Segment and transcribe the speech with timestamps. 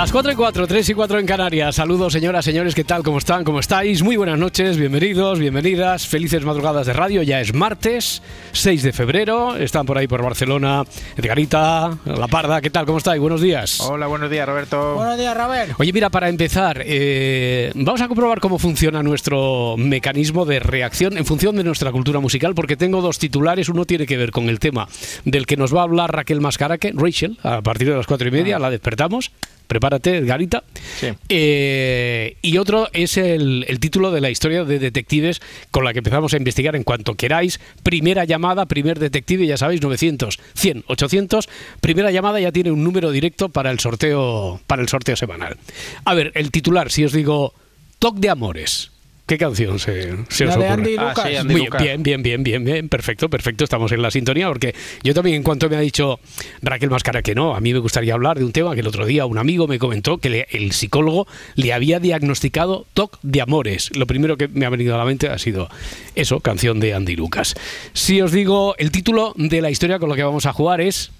[0.00, 1.74] Las 4 y 4, 3 y 4 en Canarias.
[1.74, 3.02] Saludos, señoras, señores, ¿qué tal?
[3.02, 3.44] ¿Cómo están?
[3.44, 4.02] ¿Cómo estáis?
[4.02, 6.06] Muy buenas noches, bienvenidos, bienvenidas.
[6.06, 7.22] Felices madrugadas de radio.
[7.22, 8.22] Ya es martes,
[8.52, 9.56] 6 de febrero.
[9.56, 10.84] Están por ahí por Barcelona,
[11.18, 12.62] Edgarita, La Parda.
[12.62, 12.86] ¿Qué tal?
[12.86, 13.20] ¿Cómo estáis?
[13.20, 13.78] Buenos días.
[13.82, 14.94] Hola, buenos días, Roberto.
[14.94, 15.74] Buenos días, Robert.
[15.78, 21.26] Oye, mira, para empezar, eh, vamos a comprobar cómo funciona nuestro mecanismo de reacción en
[21.26, 23.68] función de nuestra cultura musical, porque tengo dos titulares.
[23.68, 24.88] Uno tiene que ver con el tema
[25.26, 28.30] del que nos va a hablar Raquel Mascaraque, Rachel, a partir de las cuatro y
[28.30, 29.30] media, la despertamos.
[29.70, 30.64] Prepárate, Edgarita.
[30.98, 31.10] Sí.
[31.28, 35.40] Eh, y otro es el, el título de la historia de detectives
[35.70, 37.60] con la que empezamos a investigar en cuanto queráis.
[37.84, 41.48] Primera llamada, primer detective, ya sabéis, 900, 100, 800.
[41.80, 45.56] Primera llamada ya tiene un número directo para el sorteo, para el sorteo semanal.
[46.04, 47.54] A ver, el titular, si os digo
[48.00, 48.89] Toc de Amores.
[49.30, 50.72] ¿Qué canción se, se os La de ocurre?
[50.72, 51.28] Andy Ah, Lucas.
[51.30, 51.82] sí, Andy Muy Lucas.
[51.84, 55.44] bien, bien, bien, bien, bien, perfecto, perfecto, estamos en la sintonía porque yo también en
[55.44, 56.18] cuanto me ha dicho
[56.62, 59.06] Raquel Mascara que no, a mí me gustaría hablar de un tema que el otro
[59.06, 63.96] día un amigo me comentó que le- el psicólogo le había diagnosticado TOC de amores.
[63.96, 65.68] Lo primero que me ha venido a la mente ha sido
[66.16, 67.54] eso, canción de Andy Lucas.
[67.92, 71.12] Si os digo, el título de la historia con la que vamos a jugar es...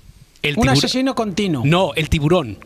[0.43, 1.63] El Un asesino continuo.
[1.65, 2.59] No, el tiburón.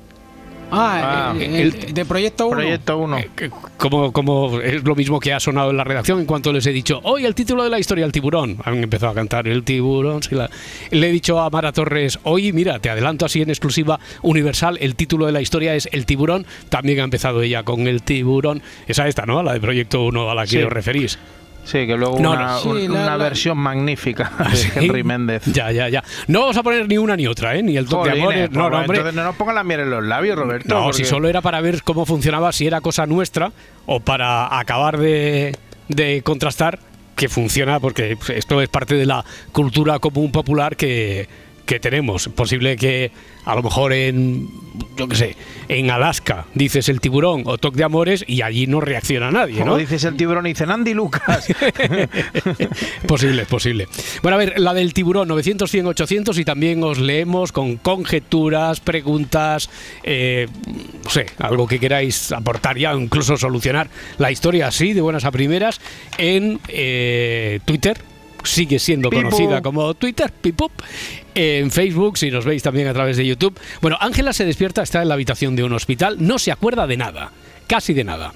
[0.71, 2.57] Ah, Ah, el, el- el de Proyecto 1.
[2.57, 3.19] Proyecto 1.
[3.19, 3.31] Eh,
[3.77, 6.73] Como, como es lo mismo que ha sonado en la redacción en cuanto les he
[6.73, 8.59] dicho, hoy el título de la historia, el tiburón.
[8.65, 10.23] Han empezado a cantar el tiburón.
[10.23, 10.51] sí, la-
[10.91, 14.95] Le he dicho a Mara Torres, hoy mira, te adelanto así en exclusiva universal, el
[14.97, 16.47] título de la historia es El tiburón.
[16.71, 18.63] También ha empezado ella con el tiburón.
[18.87, 19.43] Esa esta, ¿no?
[19.43, 20.59] La de Proyecto 1 a la que Sí.
[20.63, 21.19] os referís.
[21.65, 22.59] Sí, que luego No, una, no.
[22.61, 24.69] Sí, un- la- una la- versión magnífica de ¿Ah, ¿Sí?
[24.77, 25.43] Henry Méndez.
[25.47, 26.05] Ya, ya, ya.
[26.29, 27.63] No vamos a poner ni una ni otra, ¿eh?
[27.63, 28.51] Ni el toque de amores.
[28.51, 28.99] No, pues, no, hombre.
[28.99, 30.75] Entonces no nos pongan la miel en los labios, Roberto.
[30.75, 33.51] No, porque- si solo era para ver cómo funcionaba, si era cosa nuestra
[33.87, 35.57] o para acabar de,
[35.89, 36.79] de contrastar
[37.17, 41.29] que funciona, porque esto es parte de la cultura común popular que,
[41.67, 42.29] que tenemos.
[42.29, 43.11] Posible que
[43.45, 44.49] a lo mejor en,
[44.97, 45.37] yo qué sé,
[45.69, 49.73] en Alaska dices el tiburón o toque de amores y allí no reacciona nadie, Como
[49.73, 49.77] ¿no?
[49.77, 51.47] dices el tiburón y dicen Andy Lucas.
[53.07, 53.89] posible, posible.
[54.23, 58.81] Bueno, a ver, la del tiburón, 900, 100, 800 y también os leemos con conjeturas,
[58.81, 59.69] preguntas,
[60.03, 60.49] eh,
[61.05, 63.89] no sé, algo que queráis aportar ya, incluso solucionar
[64.19, 65.81] la historia así, de buenas a primeras,
[66.19, 67.99] en eh, Twitter.
[68.43, 70.71] Sigue siendo conocida como Twitter, Pipup.
[71.35, 73.59] En Facebook, si nos veis también a través de YouTube.
[73.81, 76.97] Bueno, Ángela se despierta, está en la habitación de un hospital, no se acuerda de
[76.97, 77.33] nada,
[77.67, 78.33] casi de nada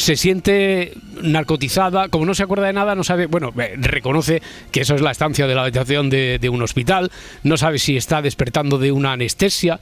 [0.00, 4.40] se siente narcotizada, como no se acuerda de nada, no sabe, bueno, eh, reconoce
[4.72, 7.10] que eso es la estancia de la habitación de, un hospital,
[7.42, 9.78] no sabe si está despertando de una anestesia.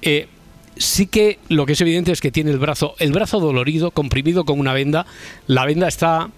[0.00, 0.28] eh,
[0.76, 4.44] sí que lo que es evidente es que tiene el brazo, el brazo dolorido, comprimido
[4.44, 5.06] con una venda.
[5.46, 6.30] La venda está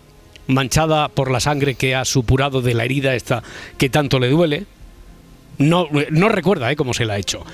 [0.47, 3.43] manchada por la sangre que ha supurado de la herida esta
[3.79, 4.65] que tanto le duele.
[5.61, 6.77] No, no recuerda ¿eh?
[6.77, 7.45] cómo se la ha hecho.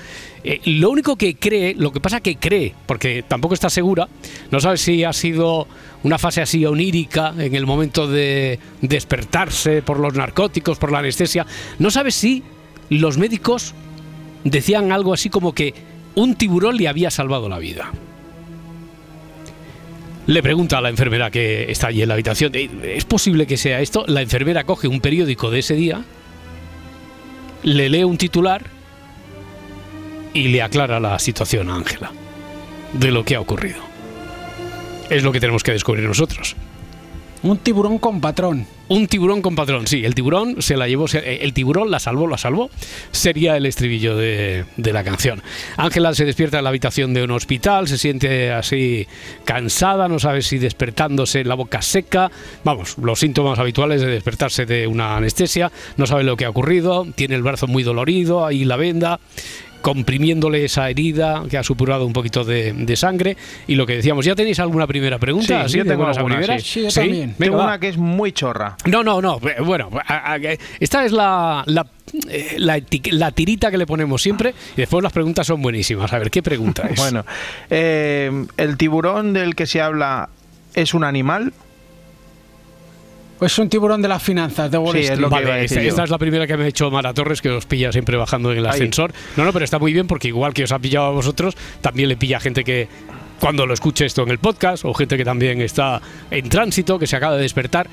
[0.41, 4.07] Eh, lo único que cree, lo que pasa que cree, porque tampoco está segura,
[4.49, 5.67] no sabe si ha sido
[6.03, 11.45] una fase así onírica en el momento de despertarse por los narcóticos, por la anestesia,
[11.79, 12.43] no sabe si
[12.89, 13.73] los médicos
[14.45, 15.73] decían algo así como que
[16.15, 17.91] un tiburón le había salvado la vida.
[20.27, 23.57] Le pregunta a la enfermera que está allí en la habitación, "Eh, ¿es posible que
[23.57, 24.05] sea esto?
[24.07, 26.05] La enfermera coge un periódico de ese día,
[27.67, 28.63] le lee un titular
[30.33, 32.13] y le aclara la situación a Ángela
[32.93, 33.81] de lo que ha ocurrido.
[35.09, 36.55] Es lo que tenemos que descubrir nosotros.
[37.43, 38.65] Un tiburón con patrón.
[38.89, 42.37] Un tiburón con patrón, sí, el tiburón se la llevó, el tiburón la salvó, la
[42.37, 42.69] salvó,
[43.11, 45.41] sería el estribillo de, de la canción.
[45.75, 49.05] Ángela se despierta en la habitación de un hospital, se siente así
[49.43, 52.31] cansada, no sabe si despertándose la boca seca,
[52.63, 57.05] vamos, los síntomas habituales de despertarse de una anestesia, no sabe lo que ha ocurrido,
[57.13, 59.19] tiene el brazo muy dolorido, ahí la venda,
[59.81, 63.37] comprimiéndole esa herida que ha supurado un poquito de, de sangre.
[63.67, 65.47] Y lo que decíamos, ¿ya tenéis alguna primera pregunta?
[65.47, 66.63] Sí, así yo tengo buenas a alguna, primeras?
[66.63, 66.69] sí.
[66.69, 67.35] Sí, yo también.
[67.37, 67.63] Venga, Tengo va.
[67.65, 68.75] una que es muy chorra.
[68.85, 69.39] No, no, no.
[69.47, 69.89] eh, Bueno,
[70.79, 71.85] esta es la, la,
[72.29, 72.81] eh, la
[73.11, 76.11] la tirita que le ponemos siempre y después las preguntas son buenísimas.
[76.13, 76.97] A ver, ¿qué pregunta es?
[77.07, 77.25] Bueno,
[77.69, 80.29] eh, ¿el tiburón del que se habla
[80.75, 81.53] es un animal?
[83.39, 85.55] Pues es un tiburón de las finanzas de Wall Sí, es lo que Vale, iba
[85.55, 87.91] a decir esta, es la primera que me ha hecho Mara Torres, que os pilla
[87.91, 88.71] siempre bajando en el Ahí.
[88.71, 89.13] ascensor.
[89.35, 92.09] No, no, pero está muy bien porque igual que os ha pillado a vosotros, también
[92.09, 92.87] le pilla a gente que
[93.39, 96.01] cuando lo escuche esto en el podcast o gente que también está
[96.31, 97.87] en tránsito, que se acaba de despertar.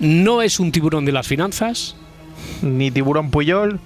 [0.00, 1.96] No es un tiburón de las finanzas,
[2.60, 3.78] ¿Ni tiburón Puyol?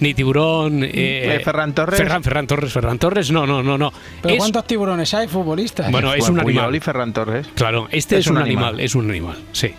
[0.00, 0.82] Ni tiburón...
[0.84, 0.90] eh,
[1.36, 1.98] Eh, Ferran Torres.
[1.98, 3.92] Ferran, Ferran Torres, Ferran Torres, no, no, no, no.
[4.22, 5.90] ¿Pero Es- cuántos tiburones hay futbolistas?
[5.90, 6.74] Bueno, es Fue un animal.
[6.74, 7.48] y Ferran Torres.
[7.54, 8.64] Claro, este es, Es un, un animal.
[8.66, 8.80] animal.
[8.84, 9.72] es un animal, sí.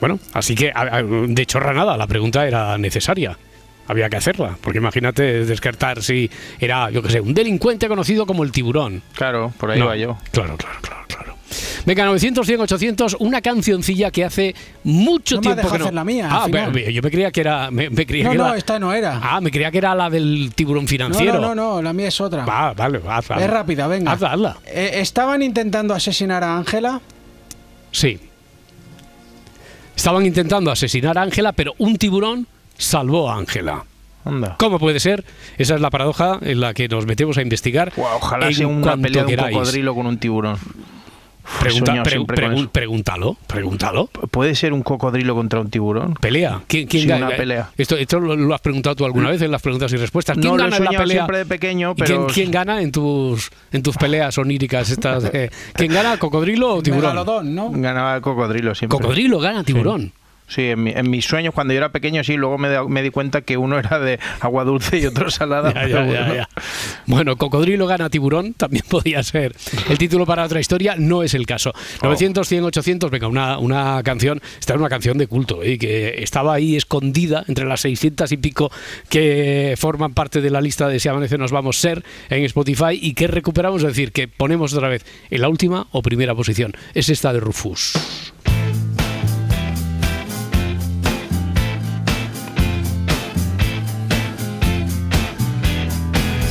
[0.00, 0.72] Bueno, así que
[1.28, 3.36] de chorra nada, la pregunta era necesaria.
[3.88, 6.30] Había que hacerla, porque imagínate descartar si
[6.60, 9.02] era, yo qué sé, un delincuente conocido como el tiburón.
[9.14, 10.18] Claro, por ahí No, va yo.
[10.30, 11.34] Claro, claro, claro, claro.
[11.86, 14.54] Venga, 900, 100, 800, una cancioncilla que hace
[14.84, 15.84] mucho No tiempo que no.
[15.84, 17.70] hacer la mía, Ah, pero yo me creía que era.
[17.70, 19.20] Me, me creía no, que no, era- esta no era.
[19.22, 21.34] Ah, me creía que era la del tiburón financiero.
[21.40, 22.44] no, no, no, la mía es otra.
[22.44, 23.36] Va, vale, hazla.
[23.42, 24.12] Es rápida, venga.
[24.12, 24.56] Hazla, hazla.
[24.66, 27.00] Eh, estaban intentando asesinar a Ángela.
[27.92, 28.18] Sí.
[29.96, 32.46] Estaban intentando asesinar a Ángela, pero un tiburón
[32.76, 33.84] salvó a Ángela.
[34.24, 34.56] Anda.
[34.58, 35.24] ¿Cómo puede ser?
[35.56, 37.92] Esa es la paradoja en la que nos metemos a investigar.
[37.96, 39.56] Ojalá en sea una pelea de un queráis.
[39.56, 40.58] cocodrilo con un tiburón.
[41.60, 42.16] Pregunta- pre-
[42.54, 42.68] eso.
[42.70, 44.06] pregúntalo, pregúntalo.
[44.30, 46.14] ¿Puede ser un cocodrilo contra un tiburón?
[46.14, 46.60] Pelea.
[46.66, 47.26] ¿Quién, quién Sí, gana?
[47.28, 47.70] una pelea.
[47.76, 50.36] Esto, esto lo, lo has preguntado tú alguna vez en las preguntas y respuestas.
[50.36, 51.06] ¿Quién No lo he gana en la pelea?
[51.16, 55.24] siempre de pequeño, ¿Y quién, pero- quién gana en tus en tus peleas oníricas estas?
[55.32, 57.02] eh, ¿Quién gana, cocodrilo o tiburón?
[57.12, 57.70] Megalodón, ¿no?
[57.72, 58.98] Ganaba el cocodrilo siempre.
[58.98, 60.00] Cocodrilo gana tiburón.
[60.02, 60.12] Sí,
[60.56, 63.42] en, mi- en mis sueños cuando yo era pequeño sí, luego me, me di cuenta
[63.42, 65.72] que uno era de agua dulce y otro salada.
[65.74, 66.34] Ya, pero ya, ya, bueno.
[66.34, 66.48] ya.
[67.06, 69.54] Bueno, Cocodrilo gana tiburón, también podía ser
[69.88, 71.72] el título para otra historia, no es el caso.
[72.02, 72.06] Oh.
[72.06, 75.78] 900, 100, 800, venga, una, una canción, esta es una canción de culto, ¿eh?
[75.78, 78.70] que estaba ahí escondida entre las 600 y pico
[79.08, 83.14] que forman parte de la lista de Si Amanece Nos Vamos Ser en Spotify y
[83.14, 86.72] que recuperamos, es decir, que ponemos otra vez en la última o primera posición.
[86.94, 87.92] Es esta de Rufus.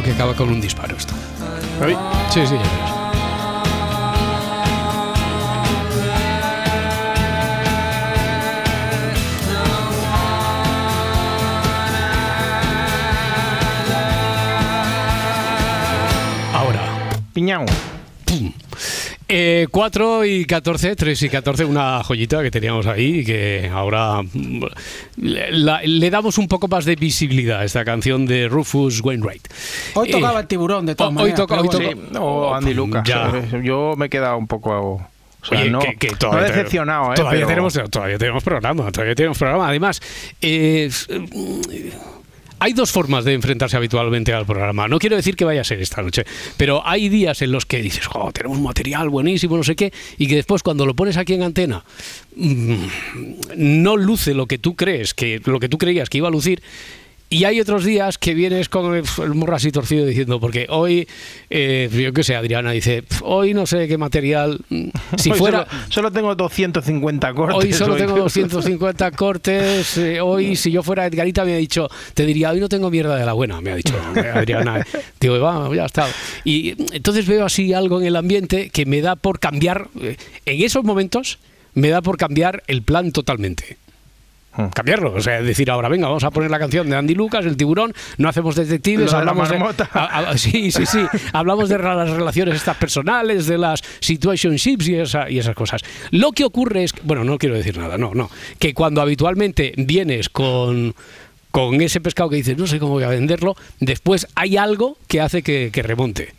[0.00, 1.14] cuidado que acaba con un disparo esto.
[1.82, 1.96] ¿Ahí?
[2.30, 2.90] Sí, sí, ya verás.
[16.54, 16.80] Ahora.
[17.32, 17.64] Piñao.
[19.32, 24.22] Eh, 4 y 14, 3 y 14, una joyita que teníamos ahí y que ahora
[24.22, 24.62] mm,
[25.18, 29.46] le, la- le damos un poco más de visibilidad a esta canción de Rufus Wainwright.
[29.94, 31.36] Hoy Eh, tocaba el tiburón, de todas hoy maneras.
[31.38, 31.78] toca- hoy bueno.
[31.90, 33.02] toca- Sí, o Andy Lucas.
[33.06, 33.30] Ya.
[33.34, 34.70] Eh, Yo me he quedado un poco.
[35.42, 37.16] O sea, Oye, no, que- que no todavía te- decepcionado, ¿eh?
[37.16, 39.68] Todavía, pero- tenemos, todavía tenemos programa, todavía tenemos programa.
[39.68, 40.02] Además,
[40.42, 41.60] eh, mm,
[42.60, 44.86] hay dos formas de enfrentarse habitualmente al programa.
[44.86, 46.24] No quiero decir que vaya a ser esta noche,
[46.56, 49.92] pero hay días en los que dices, "Jo, tenemos un material buenísimo, no sé qué,
[50.18, 51.82] y que después cuando lo pones aquí en antena
[52.36, 52.74] mm,
[53.56, 56.62] no luce lo que tú crees, que lo que tú creías que iba a lucir.
[57.32, 61.06] Y hay otros días que vienes con el, morro así torcido diciendo, porque hoy,
[61.48, 65.38] eh, yo qué sé, Adriana dice, "Pf, hoy no sé qué material, mm, si Hoy
[65.38, 65.64] fuera...
[65.64, 67.56] Solo, solo tengo 250 cortes.
[67.56, 69.96] Hoy solo tengo 250 cortes.
[69.96, 73.14] eh, hoy, si yo fuera Edgarita, me ha dicho, te diría, hoy no tengo mierda
[73.14, 73.94] de la buena, me ha dicho
[74.34, 74.84] Adriana.
[75.20, 76.08] Digo, vamos, ya está.
[76.44, 80.64] Y entonces veo así algo en el ambiente que me da por cambiar, eh, en
[80.64, 81.38] esos momentos,
[81.74, 83.76] me da por cambiar el plan totalmente.
[84.66, 84.68] Hmm.
[84.70, 87.56] Cambiarlo, o sea, decir ahora, venga, vamos a poner la canción de Andy Lucas, el
[87.56, 89.56] tiburón, no hacemos detectives, de hablamos de,
[89.92, 94.94] a- a- sí, sí, sí, hablamos de las relaciones estas personales, de las situationships y,
[94.96, 95.82] esa- y esas cosas.
[96.10, 99.72] Lo que ocurre es, que- bueno, no quiero decir nada, no, no, que cuando habitualmente
[99.76, 100.94] vienes con
[101.50, 105.20] con ese pescado que dices, no sé cómo voy a venderlo, después hay algo que
[105.20, 106.32] hace que, que remonte.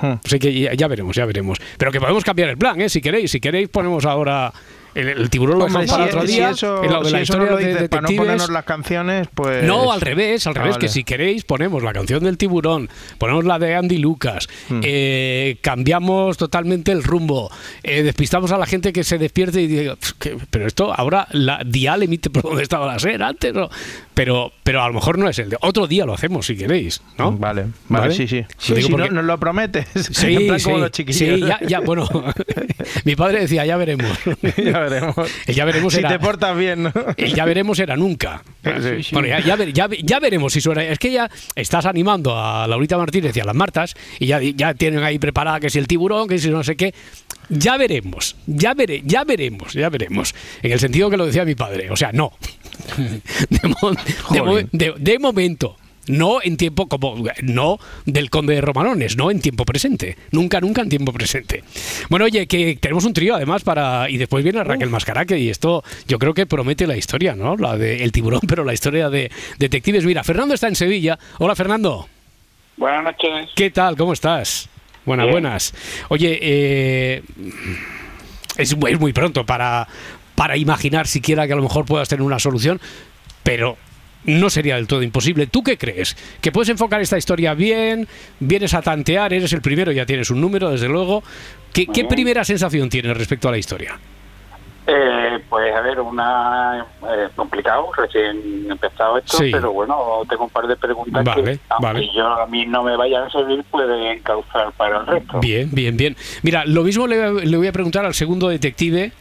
[0.00, 0.14] Hmm.
[0.24, 1.58] O sea que ya, ya veremos, ya veremos.
[1.78, 2.88] Pero que podemos cambiar el plan, ¿eh?
[2.88, 4.52] Si queréis, si queréis ponemos ahora
[4.94, 6.50] el, el tiburón lo dejamos para si- otro si día.
[6.50, 9.64] eso, en lo de si la eso no de para no ponernos las canciones, pues.
[9.64, 13.44] No, al revés, al Ah, revés, que si queréis ponemos la canción del tiburón, ponemos
[13.44, 14.80] la de Andy Lucas, Hmm.
[14.84, 17.50] eh, cambiamos totalmente el rumbo,
[17.82, 20.36] eh, despistamos a la gente que se despierte y diga, "Pf, ¿qué?
[20.50, 23.68] pero esto ahora la dial emite por donde estaba la SER antes, ¿no?
[24.14, 27.00] pero, pero a lo mejor no es el de otro día lo hacemos si queréis,
[27.16, 27.32] ¿no?
[27.32, 28.44] Vale, vale, sí, sí.
[28.58, 29.86] Sí, digo si porque- no, nos lo prometes.
[30.12, 31.18] Sí, en plan como sí, los chiquillos.
[31.18, 32.06] sí, ya, ya, bueno,
[33.04, 34.10] mi padre decía, ya veremos.
[34.58, 35.14] ya veremos.
[35.46, 36.92] El ya veremos si era- te portas bien, ¿no?
[37.16, 38.42] El ya veremos era nunca.
[38.64, 39.10] Sí, sí.
[39.14, 40.82] Bueno, ya, ya ver- ya ve- ya veremos si suena.
[40.84, 44.74] Es que ya estás animando a Laurita Martínez y a las Martas y ya, ya
[44.74, 46.92] tienen ahí preparada que si el tiburón, que si no sé qué.
[47.48, 50.34] Ya veremos, ya, veré, ya veremos, ya veremos.
[50.62, 51.90] En el sentido que lo decía mi padre.
[51.90, 52.32] O sea, no.
[53.50, 53.90] De, mo-
[54.30, 54.68] de mo- Jolín.
[54.72, 55.76] de- de momento.
[56.06, 60.80] No en tiempo como no del conde de Romanones, no en tiempo presente, nunca nunca
[60.82, 61.62] en tiempo presente.
[62.08, 65.84] Bueno, oye, que tenemos un trío además para y después viene Raquel Mascaraque y esto
[66.08, 67.56] yo creo que promete la historia, ¿no?
[67.56, 70.04] La de el tiburón, pero la historia de detectives.
[70.04, 71.18] Mira, Fernando está en Sevilla.
[71.38, 72.08] Hola, Fernando.
[72.76, 73.50] Buenas noches.
[73.54, 73.94] ¿Qué tal?
[73.96, 74.68] ¿Cómo estás?
[75.04, 75.32] Buenas, Bien.
[75.34, 75.74] buenas.
[76.08, 77.22] Oye, eh,
[78.56, 79.86] es, muy- es muy pronto para,
[80.34, 82.80] para imaginar siquiera que a lo mejor puedas tener una solución,
[83.42, 83.76] pero
[84.24, 85.46] no sería del todo imposible.
[85.46, 86.16] ¿Tú qué crees?
[86.40, 88.06] ¿Que puedes enfocar esta historia bien?
[88.38, 89.32] ¿Vienes a tantear?
[89.32, 89.92] ¿Eres el primero?
[89.92, 91.22] Ya tienes un número, desde luego.
[91.72, 93.98] ¿Qué, primera sensación tienes respecto a la historia?
[94.86, 99.50] Eh, pues a ver, una eh, complicado, recién empezado esto, Sí.
[99.52, 102.10] pero bueno, tengo un par de preguntas Vale, que, aunque vale.
[102.12, 105.38] yo a mí no me vayan a servir, pueden causar para el resto.
[105.38, 106.16] Bien, bien, bien.
[106.42, 109.12] Mira, lo mismo le, le voy a preguntar al segundo detective,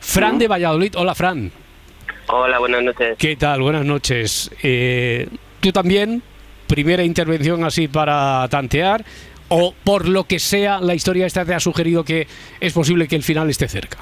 [0.00, 0.94] Fran de Valladolid.
[0.96, 1.52] Hola, Fran.
[2.28, 3.16] Hola, buenas noches.
[3.18, 3.60] ¿Qué tal?
[3.60, 4.50] Buenas noches.
[4.62, 5.28] Eh,
[5.60, 6.22] ¿Tú también?
[6.66, 9.04] ¿Primera intervención así para tantear?
[9.48, 12.26] ¿O por lo que sea la historia esta te ha sugerido que
[12.60, 13.98] es posible que el final esté cerca?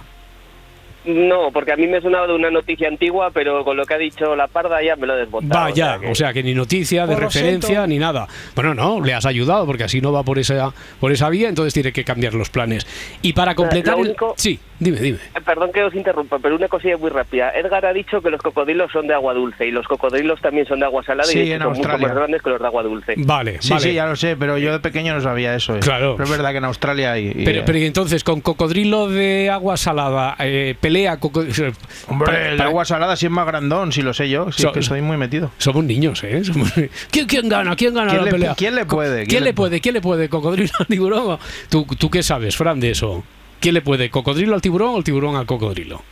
[1.04, 3.98] No, porque a mí me sonaba de una noticia antigua, pero con lo que ha
[3.98, 5.64] dicho la parda ya me lo he desbotado.
[5.64, 6.44] Vaya, o sea, que...
[6.44, 7.86] ni noticia de Pues referencia siento.
[7.88, 8.28] ni nada.
[8.54, 11.74] Bueno, no, le has ayudado porque así no va por esa por esa vía, entonces
[11.74, 12.86] tiene que cambiar los planes.
[13.20, 15.18] Y para completar lo el- único- Sí, dime, dime.
[15.34, 17.50] Eh, Perdón que os interrumpa, pero una cosilla muy rápida.
[17.50, 20.80] Edgar ha dicho que los cocodrilos son de agua dulce y los cocodrilos también son
[20.80, 22.08] de agua salada Sí, y de hecho en son mucho Australia.
[22.08, 23.14] más grandes que los de agua dulce.
[23.18, 23.82] Vale, Sí, vale.
[23.82, 25.76] sí, ya lo sé, pero yo de pequeño no sabía eso.
[25.76, 25.80] eh.
[25.80, 26.14] Claro.
[26.16, 27.28] Pero es verdad que en Australia hay.
[27.34, 31.72] y, Pero, eh, pero entonces, con cocodrilo de agua salada, eh, pelea cocodrilo.
[32.08, 34.50] Hombre, el de agua salada sí es más grandón, si lo sé yo.
[34.52, 35.50] Si So- es que estoy muy metido.
[35.58, 36.42] Somos niños, ¿eh?
[36.44, 36.72] Somos-
[37.10, 37.74] ¿Quién, quién gana?
[37.76, 38.54] ¿Quién gana ¿Quién la le- pelea?
[38.56, 39.16] quién le puede?
[39.16, 39.80] ¿Quién, ¿Quién le le puede?
[39.80, 40.28] ¿Quién le puede?
[40.28, 41.38] ¿Cocodrilo tiburón?
[41.68, 43.22] ¿Tú, ¿Tú qué sabes, Fran, de eso?
[43.62, 44.10] ¿Quién le puede?
[44.10, 46.02] ¿Cocodrilo al tiburón o el tiburón al cocodrilo?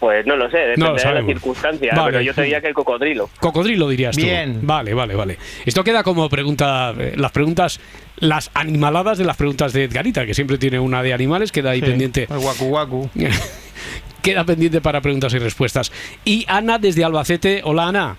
[0.00, 1.32] Pues no lo sé, depende No lo de la sabemos.
[1.34, 2.10] circunstancia, Vale.
[2.10, 3.28] pero yo te diría que el cocodrilo.
[3.38, 4.22] Cocodrilo dirías tú.
[4.22, 4.60] Bien.
[4.62, 5.36] Vale, vale, vale.
[5.66, 7.78] Esto queda como pregunta, eh, las preguntas,
[8.16, 11.80] las animaladas de las preguntas de Edgarita, que siempre tiene una de animales, queda ahí
[11.80, 12.26] Sí, pendiente.
[12.30, 13.10] El guacu guacu.
[14.22, 15.92] queda pendiente para preguntas y respuestas.
[16.24, 17.60] Y Ana desde Albacete.
[17.62, 18.16] Hola Ana.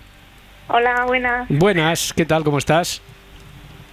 [0.68, 1.46] Hola, buenas.
[1.48, 2.44] Buenas, ¿qué tal?
[2.44, 3.02] ¿Cómo estás?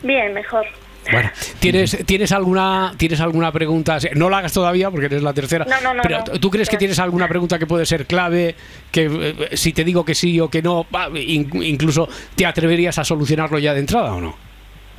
[0.03, 0.67] Bien, mejor.
[1.11, 3.97] Bueno, ¿tienes, ¿tienes, alguna, ¿tienes alguna pregunta?
[4.15, 5.65] No la hagas todavía porque eres la tercera.
[5.65, 6.23] No, no, no, pero.
[6.39, 8.55] ¿tú crees que tienes alguna pregunta que puede ser clave?
[8.91, 9.05] Que
[9.51, 10.85] eh, si te digo que sí o que no,
[11.15, 14.48] incluso te atreverías a solucionarlo ya de entrada o no?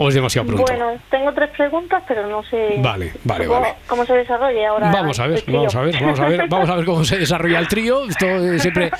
[0.02, 0.64] ¿O es demasiado pronto?
[0.66, 3.74] Bueno, tengo tres preguntas, pero no sé Vale, vale, cómo, vale.
[3.86, 4.90] cómo se desarrolla ahora.
[4.90, 7.58] Vamos a ver, vamos a ver, vamos a ver, vamos a ver cómo se desarrolla
[7.58, 8.04] el trío.
[8.08, 8.90] Esto eh, siempre,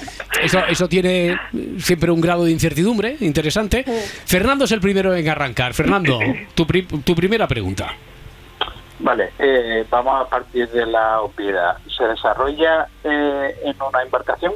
[0.42, 1.38] eso, eso tiene
[1.78, 3.82] siempre un grado de incertidumbre interesante.
[4.26, 5.72] Fernando es el primero en arrancar.
[5.72, 6.18] Fernando,
[6.54, 7.94] tu, pri- tu primera pregunta.
[8.98, 11.78] Vale, eh, vamos a partir de la obviedad.
[11.96, 14.52] ¿Se desarrolla eh, en una embarcación?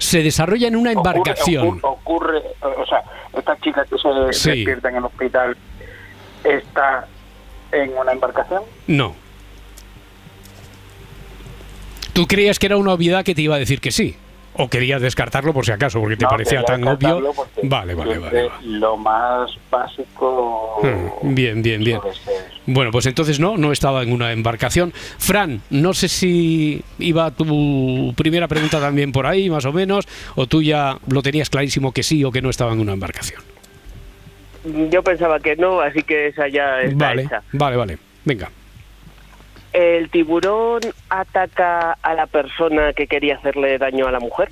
[0.00, 1.78] Se desarrolla en una embarcación.
[1.82, 2.42] Ocurre, ocurre-
[2.82, 3.04] o sea,
[3.36, 4.50] esta chica que se Sí.
[4.50, 5.56] despierta en el hospital
[6.42, 7.06] está
[7.70, 8.62] en una embarcación.
[8.86, 9.14] No.
[12.12, 14.16] ¿Tú creías que era una obviedad que te iba a decir que sí?
[14.62, 17.32] ¿O querías descartarlo por si acaso, porque te No, parecía tan obvio?
[17.62, 18.48] Vale, vale, vale.
[18.48, 18.50] vale.
[18.62, 20.80] Lo más básico.
[20.82, 21.98] Hmm, Bien, bien, bien.
[22.66, 24.92] Bueno, pues entonces no, no estaba en una embarcación.
[25.18, 30.46] Fran, no sé si iba tu primera pregunta también por ahí, más o menos, o
[30.46, 33.40] tú ya lo tenías clarísimo que sí o que no estaba en una embarcación.
[34.90, 37.42] Yo pensaba que no, así que esa ya está Vale, hecha.
[37.52, 37.98] vale, vale.
[38.26, 38.50] Venga.
[39.72, 44.50] ¿El tiburón ataca a la persona que quería hacerle daño a la mujer?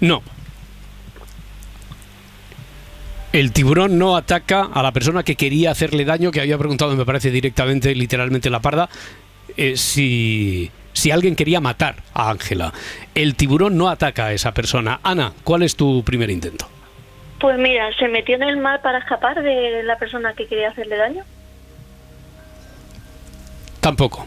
[0.00, 0.22] No.
[3.32, 7.04] El tiburón no ataca a la persona que quería hacerle daño, que había preguntado, me
[7.04, 8.88] parece directamente, literalmente la parda,
[9.56, 12.72] eh, si, si alguien quería matar a Ángela.
[13.14, 15.00] El tiburón no ataca a esa persona.
[15.02, 16.66] Ana, ¿cuál es tu primer intento?
[17.38, 20.96] Pues mira, se metió en el mar para escapar de la persona que quería hacerle
[20.96, 21.24] daño.
[23.90, 24.24] Tampoco.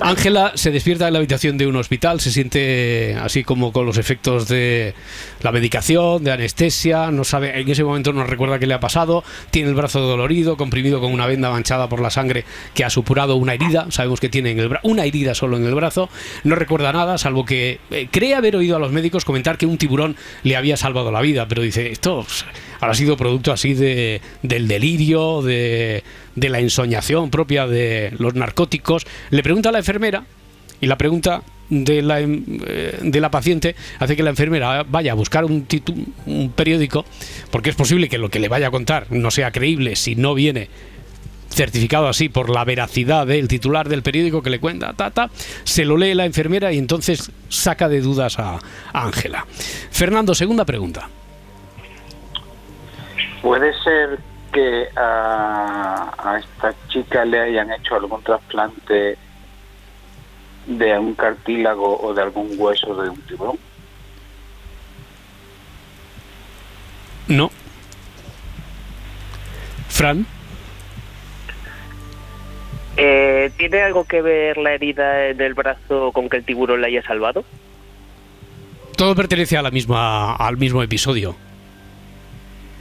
[0.00, 3.98] Ángela se despierta en la habitación de un hospital, se siente así como con los
[3.98, 4.94] efectos de
[5.42, 9.24] la medicación, de anestesia, no sabe, en ese momento no recuerda qué le ha pasado,
[9.50, 13.34] tiene el brazo dolorido, comprimido con una venda manchada por la sangre que ha supurado
[13.34, 16.08] una herida, sabemos que tiene en el una herida solo en el brazo,
[16.44, 19.78] no recuerda nada, salvo que eh, cree haber oído a los médicos comentar que un
[19.78, 22.24] tiburón le había salvado la vida, pero dice, esto
[22.78, 26.04] habrá sido producto así de, del delirio, de,
[26.34, 29.06] de la ensoñación propia de los narcóticos.
[29.30, 30.24] Le pregunta a la enfermera
[30.80, 35.12] y la pregunta de la, em- eh, de la paciente hace que la enfermera vaya
[35.12, 37.04] a buscar un, titu- un periódico,
[37.50, 40.34] porque es posible que lo que le vaya a contar no sea creíble si no
[40.34, 40.68] viene
[41.48, 45.30] certificado así por la veracidad del titular del periódico que le cuenta, ta, ta,
[45.64, 48.58] se lo lee la enfermera y entonces saca de dudas a
[48.92, 49.46] a Ángela.
[49.90, 51.08] Fernando, segunda pregunta.
[53.42, 54.18] ¿Puede ser
[54.52, 59.16] que a, a esta chica le hayan hecho algún trasplante
[60.66, 63.58] de algún cartílago o de algún hueso de un tiburón?
[67.28, 67.50] No.
[69.88, 70.26] Fran,
[72.96, 76.88] Eh, ¿Tiene algo que ver la herida en el brazo con que el tiburón la
[76.88, 77.44] haya salvado?
[78.96, 81.34] todo pertenece a la misma, al mismo episodio.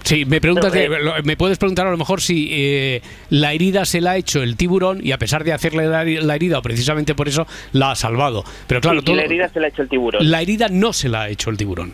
[0.09, 0.89] Sí, me preguntas, de-
[1.23, 4.55] me puedes preguntar a lo mejor si eh, la herida se la ha hecho el
[4.57, 7.95] tiburón y a pesar de hacerle la, la herida o precisamente por eso la ha
[7.95, 8.43] salvado.
[8.65, 10.31] Pero claro, Sí, y todo- la herida se la ha hecho el tiburón.
[10.31, 11.93] la herida no se la ha hecho el tiburón.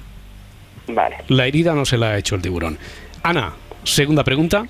[0.87, 1.17] Vale.
[1.27, 2.77] La herida no se la ha hecho el tiburón.
[3.21, 3.51] Ana,
[3.83, 4.65] segunda pregunta.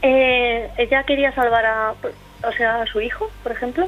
[0.00, 3.86] Eh, ella quería salvar a, o sea, a su hijo, por ejemplo.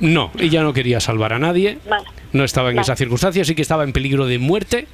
[0.00, 1.78] No, ella no quería salvar a nadie.
[1.88, 2.04] Vale.
[2.32, 2.84] No estaba en Vale.
[2.84, 4.86] esa circunstancia, sí que estaba en peligro de muerte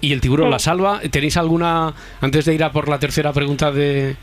[0.00, 0.52] y el tiburón Sí.
[0.52, 1.00] la salva.
[1.10, 4.16] ¿Tenéis alguna, antes de ir a por la tercera pregunta de,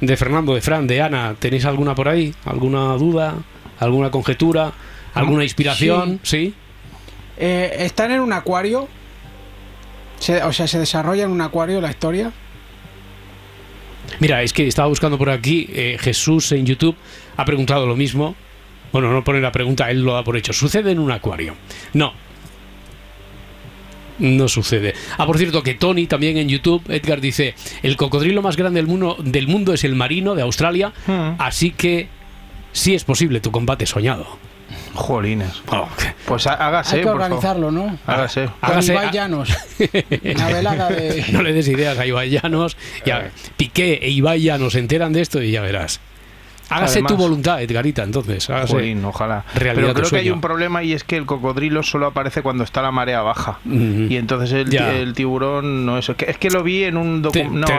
[0.00, 2.34] de Fernando, de Fran, de Ana, ¿tenéis alguna por ahí?
[2.44, 3.34] ¿Alguna duda?
[3.80, 4.72] ¿Alguna conjetura?
[5.14, 6.20] ¿Alguna inspiración?
[6.22, 6.54] ¿Sí?
[7.36, 8.88] Eh, ¿Están en un acuario?
[10.18, 12.30] Se- o sea, ¿se desarrolla en un acuario la historia?
[14.20, 16.96] Mira, es que estaba buscando por aquí, eh, Jesús en YouTube
[17.36, 18.34] ha preguntado lo mismo.
[18.92, 20.52] Bueno, no pone la pregunta, él lo da por hecho.
[20.52, 21.54] ¿Sucede en un acuario?
[21.94, 22.12] No.
[24.18, 24.94] No sucede.
[25.18, 28.86] Ah, por cierto, que Tony también en YouTube, Edgar dice, el cocodrilo más grande del
[28.86, 31.34] mundo, del mundo es el marino de Australia, Hmm.
[31.38, 32.08] así que
[32.72, 34.26] sí es posible tu combate soñado.
[34.94, 35.62] Jolines.
[35.70, 35.88] Oh,
[36.26, 37.22] Pues há- hágase, Hay que por favor.
[37.24, 37.98] organizarlo, ¿no?
[38.06, 38.44] Hágase.
[38.60, 39.48] Con Hágase- Ibai Llanos.
[40.34, 41.24] Una velada de...
[41.32, 42.76] no le des ideas a Ibai Llanos.
[43.06, 46.00] Ya, Piqué e Ibai Llanos se enteran de esto y ya verás.
[46.72, 48.48] Hágase Además- tu voluntad, Edgarita, entonces.
[48.50, 48.72] Hágase.
[48.72, 49.44] Jolín, ojalá.
[49.54, 52.64] realidad Pero creo que hay un problema y es que el cocodrilo solo aparece cuando
[52.64, 53.58] está la marea baja.
[53.64, 56.08] Y entonces el, tiburón no es.
[56.08, 57.30] Es que, lo vi en un No,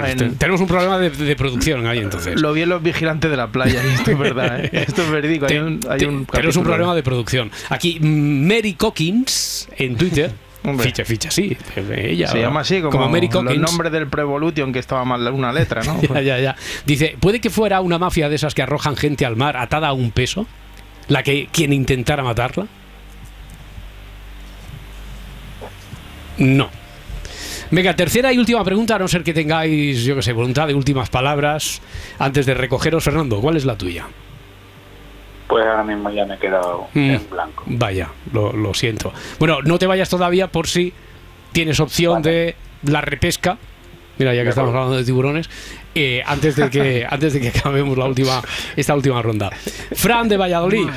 [0.05, 2.39] en, tenemos un problema de, de producción ahí entonces.
[2.39, 3.81] lo vi en los vigilantes de la playa.
[3.83, 4.69] Y esto es verdad, ¿eh?
[4.87, 5.45] Esto es verídico.
[5.49, 7.51] Hay un, hay un tenemos un problema de producción.
[7.69, 10.31] Aquí, Mary Cockins en Twitter
[10.63, 10.85] Hombre.
[10.87, 11.57] Ficha, ficha, sí.
[11.95, 13.61] Ella, Se llama así, como, Mary los Cockins.
[13.61, 15.99] nombres del Prevolution, que estaba mal una letra, ¿no?
[16.13, 16.55] Ya, ya, ya.
[16.85, 19.93] Dice, ¿puede que fuera una mafia de esas que arrojan gente al mar atada a
[19.93, 20.47] un peso?
[21.09, 22.67] ¿La que quien intentara matarla?
[26.37, 26.69] No.
[27.71, 30.75] Venga, tercera y última pregunta, a no ser que tengáis, yo que sé, voluntad de
[30.75, 31.81] últimas palabras
[32.19, 33.03] antes de recogeros.
[33.03, 34.05] Fernando, ¿cuál es la tuya?
[35.53, 37.11] Pues ahora mismo ya me he quedado Mm.
[37.11, 37.63] en blanco.
[37.67, 39.13] Vaya, lo, lo siento.
[39.37, 40.91] Bueno, no te vayas todavía por si
[41.51, 43.59] tienes opción de la repesca.
[44.17, 45.47] Mira, ya que estamos hablando de tiburones,
[45.93, 48.41] eh, antes de que antes de que acabemos la última
[48.75, 49.51] esta última ronda.
[49.93, 50.89] Fran de Valladolid.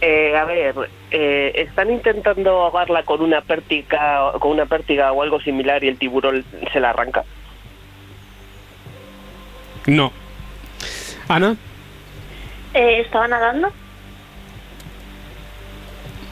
[0.00, 0.72] Eh, a ver,
[1.10, 5.98] eh, están intentando ahogarla con una pértiga, con una pértiga o algo similar y el
[5.98, 7.24] tiburón se la arranca.
[9.86, 10.12] No.
[11.26, 11.56] Ana,
[12.76, 13.72] Eh, ¿Estaba nadando?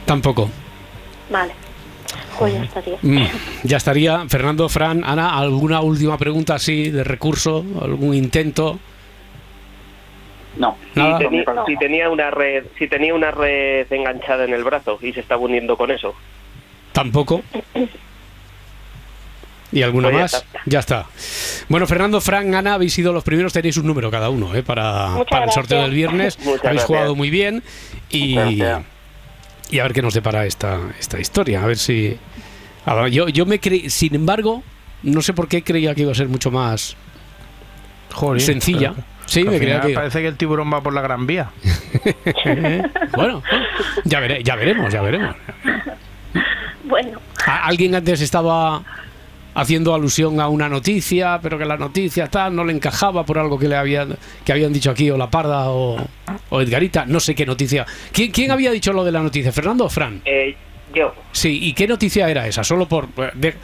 [0.05, 0.49] tampoco.
[1.31, 1.51] Vale.
[2.37, 2.97] Pues ya estaría.
[3.01, 3.25] Mm,
[3.63, 4.25] ya estaría.
[4.29, 7.65] Fernando, Fran, Ana, ¿alguna última pregunta así de recurso?
[7.81, 8.77] ¿Algún intento?
[10.57, 10.77] No.
[10.93, 11.17] Nada.
[11.17, 11.65] Si, teni- No.
[11.65, 15.41] si tenía una red, si tenía una red enganchada en el brazo y se estaba
[15.41, 16.13] uniendo con eso.
[16.91, 17.41] Tampoco.
[19.75, 20.33] ¿Y alguna Pues ya más?
[20.33, 20.59] está.
[20.65, 21.05] Ya está.
[21.69, 24.63] Bueno, Fernando, Fran, Ana, habéis sido los primeros, tenéis un número cada uno ¿eh?
[24.63, 26.37] para, para el sorteo del viernes.
[26.39, 26.85] Muchas habéis gracias.
[26.85, 27.61] jugado muy bien
[28.09, 31.61] y, y a ver qué nos depara esta, esta historia.
[31.61, 32.17] A ver si...
[32.85, 34.63] a ver, yo, yo me creí, sin embargo,
[35.03, 36.95] no sé por qué creía que iba a ser mucho más
[38.13, 38.93] Joder, sencilla.
[39.25, 39.89] Sí, me creía que...
[39.93, 41.49] Parece que el tiburón va por la Gran Vía.
[43.15, 43.41] Bueno,
[44.05, 45.35] ya, veré- ya veremos, ya veremos.
[46.85, 48.83] Bueno, Alguien antes estaba
[49.55, 53.57] haciendo alusión a una noticia, pero que la noticia tal no le encajaba por algo
[53.57, 54.15] que le habían
[54.45, 55.97] que habían dicho aquí o la Parda o,
[56.49, 57.85] o Edgarita, no sé qué noticia.
[58.11, 59.51] ¿Quién, quién había dicho lo de la noticia?
[59.51, 60.21] ¿Fernando o Fran?
[60.25, 60.55] Eh,
[60.93, 61.13] yo.
[61.31, 62.63] Sí, ¿y qué noticia era esa?
[62.63, 63.55] Solo por eh, de-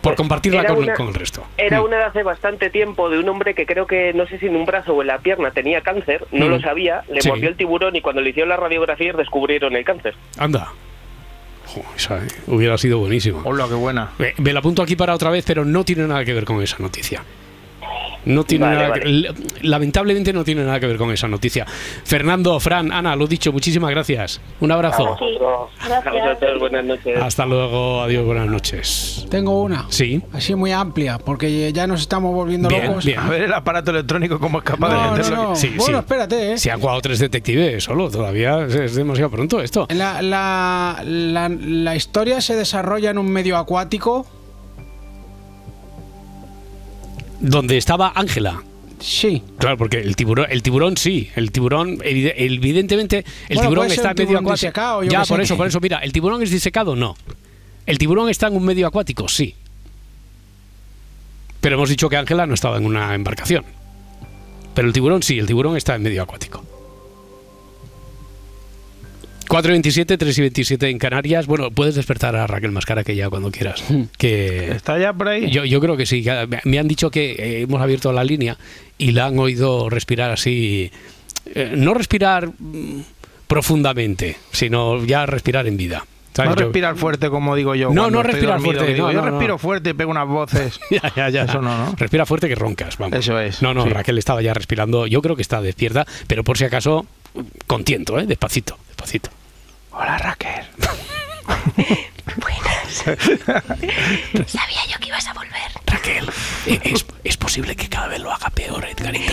[0.00, 1.42] por compartirla Era con, una- con el resto.
[1.58, 1.84] Era Mm.
[1.84, 4.54] una de hace bastante tiempo de un hombre que creo que no sé si en
[4.54, 6.50] un brazo o en la pierna tenía cáncer, no Mm.
[6.50, 7.28] lo sabía, le Sí.
[7.28, 10.14] mordió el tiburón y cuando le hicieron las radiografías descubrieron el cáncer.
[10.38, 10.68] Anda.
[11.66, 13.40] Jo, esa, hubiera sido buenísima.
[13.44, 14.10] Hola, qué buena.
[14.18, 16.62] Eh, Me la apunto aquí para otra vez, pero no tiene nada que ver con
[16.62, 17.22] esa noticia.
[18.26, 19.02] No tiene Vale, nada vale.
[19.02, 19.34] que-
[19.66, 21.64] lamentablemente no tiene nada que ver con esa noticia.
[22.04, 24.40] Fernando, Fran, Ana, lo dicho, muchísimas gracias.
[24.60, 25.16] Un abrazo.
[25.18, 25.24] sí.
[25.86, 26.12] Gracias.
[26.12, 27.18] vosotros, buenas noches.
[27.22, 29.26] Hasta luego, adiós, buenas noches.
[29.30, 29.86] Tengo una.
[29.90, 33.04] Sí, Así muy amplia, porque ya nos estamos volviendo Bien, locos.
[33.04, 33.18] bien.
[33.20, 35.36] A ver el aparato electrónico cómo es capaz de No, no, meterlo.
[35.50, 35.56] no.
[35.56, 36.00] Sí, bueno, sí.
[36.00, 36.58] espérate, ¿eh?
[36.58, 39.86] se han jugado tres detectives solo, todavía es, es demasiado pronto esto.
[39.90, 44.26] La, la, la, la historia se desarrolla en un medio acuático.
[47.40, 48.62] Donde estaba Ángela.
[49.00, 49.42] Sí.
[49.58, 53.18] Claro, porque el tiburón, el tiburón sí, el tiburón, evide- evidentemente,
[53.48, 55.02] el Bueno, tiburón está en medio acuático.
[55.04, 56.96] Ya, por eso, por eso, mira, ¿el tiburón es disecado?
[56.96, 57.14] No.
[57.84, 59.28] ¿El tiburón está en un medio acuático?
[59.28, 59.54] Sí.
[61.60, 63.64] Pero hemos dicho que Ángela no estaba en una embarcación.
[64.74, 66.64] Pero el tiburón sí, el tiburón está en medio acuático.
[69.48, 71.46] 4 y 27, 3 y 27 en Canarias.
[71.46, 73.82] Bueno, puedes despertar a Raquel Mascara que ya cuando quieras.
[74.18, 75.50] Que ¿Está ya por ahí?
[75.50, 76.24] yo, yo creo que sí.
[76.64, 78.56] Me han dicho que eh, hemos abierto la línea
[78.98, 80.90] y la han oído respirar así.
[81.54, 83.00] eh, no respirar mm,
[83.46, 86.04] profundamente, sino ya respirar en vida.
[86.36, 86.50] ¿Sabes?
[86.50, 87.90] no Yo- respirar fuerte como digo yo.
[87.92, 89.30] No, no respirar dormido, fuerte, digo, no, yo no, no.
[89.32, 90.78] respiro fuerte y pego unas voces.
[90.90, 91.42] Ya, ya, ya.
[91.44, 91.94] Eso no, ¿no?
[91.96, 93.18] Respira fuerte que roncas, vamos.
[93.18, 93.88] Eso es, No, no, sí.
[93.90, 95.06] Raquel estaba ya respirando.
[95.06, 97.06] Yo creo que está despierta, pero por si acaso,
[97.66, 98.26] con tiento, ¿eh?
[98.26, 99.30] Despacito, despacito.
[99.92, 100.64] Hola, Raquel.
[104.46, 105.52] Sabía yo que ibas a volver.
[105.86, 106.28] Raquel,
[106.66, 109.32] eh, es, es posible que cada vez lo haga peor, Edgarita.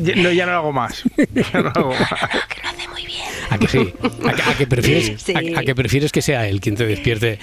[0.00, 1.02] Ya- no, ya no lo hago más.
[1.32, 2.08] Ya no lo hago más.
[2.48, 3.20] Que lo hace muy bien.
[3.50, 3.92] ¿A que sí?
[4.26, 5.34] ¿A, que- a que prefieres, Sí.
[5.54, 7.38] a, a que prefieres que sea él quien te despierte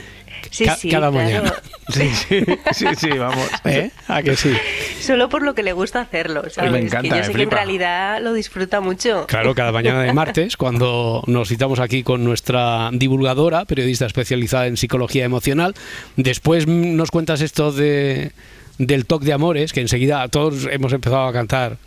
[0.50, 1.24] Sí, ca- sí, cada claro.
[1.26, 1.54] mañana?
[1.90, 3.48] Sí, sí, sí, sí, vamos.
[3.66, 3.92] ¿Eh?
[4.08, 4.52] ¿A que sí?
[5.00, 6.72] Solo por lo que le gusta hacerlo, ¿sabes?
[6.72, 9.26] Me encanta, que yo me sé que en realidad lo disfruta mucho.
[9.28, 14.78] Claro, cada mañana de martes, cuando nos citamos aquí con nuestra divulgadora, periodista especializada en
[14.78, 15.76] psicología emocional,
[16.16, 18.32] después nos cuentas esto de
[18.78, 21.78] del toque de amores, que enseguida todos hemos empezado a cantar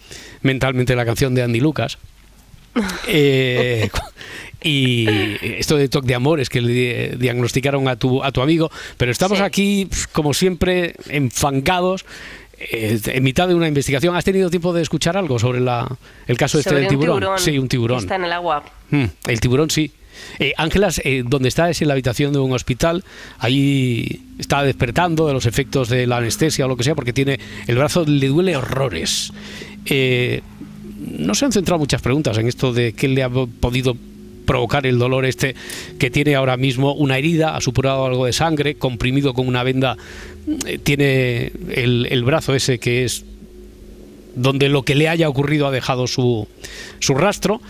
[0.43, 1.99] mentalmente la canción de Andy Lucas.
[3.09, 3.89] Eh,
[4.63, 5.07] y
[5.59, 9.13] esto de toque de amores que le di- diagnosticaron a tu, a tu amigo, pero
[9.13, 9.45] estamos Sí.
[9.45, 12.05] aquí, pf, como siempre, enfangados.
[12.59, 15.87] eh, en mitad de una investigación, ¿has tenido tiempo de escuchar algo sobre la,
[16.27, 17.23] el caso este del tiburón?
[17.37, 17.99] Sí, un tiburón.
[17.99, 18.65] Está en el agua.
[18.91, 19.91] Mm, el tiburón sí.
[20.39, 23.05] Eh, Ángelas, eh, donde está es en la habitación de un hospital.
[23.41, 27.39] Ahí está despertando de los efectos de la anestesia o lo que sea, porque tiene
[27.67, 29.33] el brazo le duele horrores.
[29.87, 30.41] Eh,
[31.05, 33.97] no se han centrado muchas preguntas en esto de qué le ha podido
[34.45, 35.55] provocar el dolor este
[35.99, 39.97] que tiene ahora mismo una herida, ha supurado algo de sangre, comprimido con una venda,
[40.67, 43.25] eh, tiene el, brazo ese que es
[44.35, 46.47] donde lo que le haya ocurrido ha dejado su,
[47.01, 47.61] su rastro.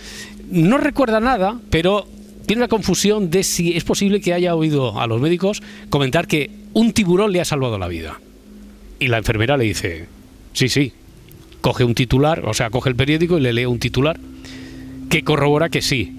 [0.50, 2.06] No recuerda nada, pero
[2.46, 6.50] tiene una confusión de si es posible que haya oído a los médicos comentar que
[6.72, 8.20] un tiburón le ha salvado la vida.
[8.98, 10.06] Y la enfermera le dice,
[10.52, 10.92] sí, sí,
[11.64, 14.20] coge un titular, o sea, coge el periódico y le lee un titular
[15.08, 16.12] que corrobora que sí,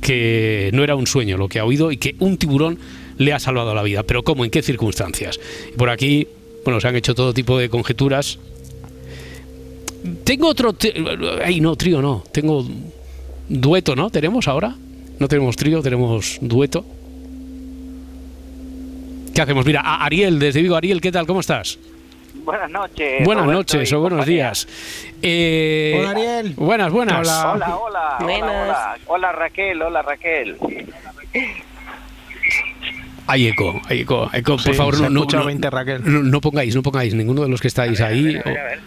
[0.00, 2.76] que no era un sueño lo que ha oído y que un tiburón
[3.16, 4.02] le ha salvado la vida.
[4.02, 4.44] Pero ¿cómo?
[4.44, 5.38] ¿En qué circunstancias?
[5.76, 6.26] Por aquí,
[6.64, 8.40] bueno, se han hecho todo tipo de conjeturas.
[10.24, 10.74] Tengo otro...
[11.44, 12.24] Ay, no, trío no.
[12.32, 12.66] Tengo
[13.48, 14.10] dueto, ¿no?
[14.10, 14.74] ¿Tenemos ahora?
[15.20, 16.84] No tenemos trío, tenemos dueto.
[19.32, 19.64] ¿Qué hacemos?
[19.64, 20.74] Mira, a Ariel, desde Vigo.
[20.74, 21.28] Ariel, ¿qué tal?
[21.28, 21.78] ¿Cómo estás?
[22.44, 23.24] Buenas noches.
[23.24, 24.44] buenas Roberto noches o buenos compañía.
[24.44, 24.68] días.
[25.22, 26.54] Eh, Hola, Ariel.
[26.56, 27.18] Buenas, buenas.
[27.28, 27.52] Hola.
[27.52, 28.76] Hola, hola, Buenas.
[29.06, 30.56] hola, Raquel, hola Raquel.
[33.26, 36.02] Hay eco, hay eco, eco, Sí, por favor, no, no, escucha no- 20, Raquel.
[36.04, 38.38] no- no pongáis, no pongáis ninguno de los que estáis ahí,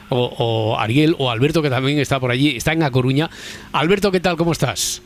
[0.09, 0.35] o, o-
[0.73, 3.31] o Ariel o Alberto que también está por allí, está en A Coruña.
[3.73, 4.37] Alberto, ¿qué tal?
[4.37, 5.01] ¿Cómo estás?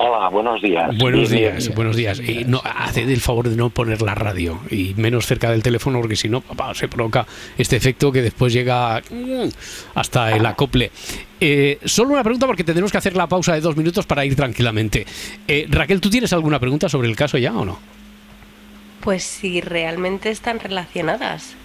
[0.00, 0.96] Hola, buenos días.
[0.96, 2.20] Buenos días, buenos días.
[2.20, 6.00] Y no, haced el favor de no poner la radio y menos cerca del teléfono
[6.00, 9.48] porque si no, papá, se provoca este efecto que después llega mm,
[9.96, 10.92] hasta el acople.
[11.40, 14.36] Eh, solo una pregunta porque tendremos que hacer la pausa de dos minutos para ir
[14.36, 15.04] tranquilamente.
[15.48, 17.78] Eh, Raquel, ¿tú tienes alguna pregunta sobre el caso ya o no?
[19.00, 21.56] Pues si realmente están relacionadas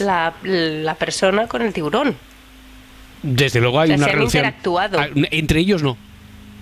[0.00, 2.14] la, la persona con el tiburón.
[3.22, 4.44] Desde luego hay O sea, una se han relación.
[4.44, 4.98] interactuado.
[5.00, 5.96] Ah, Entre ellos no.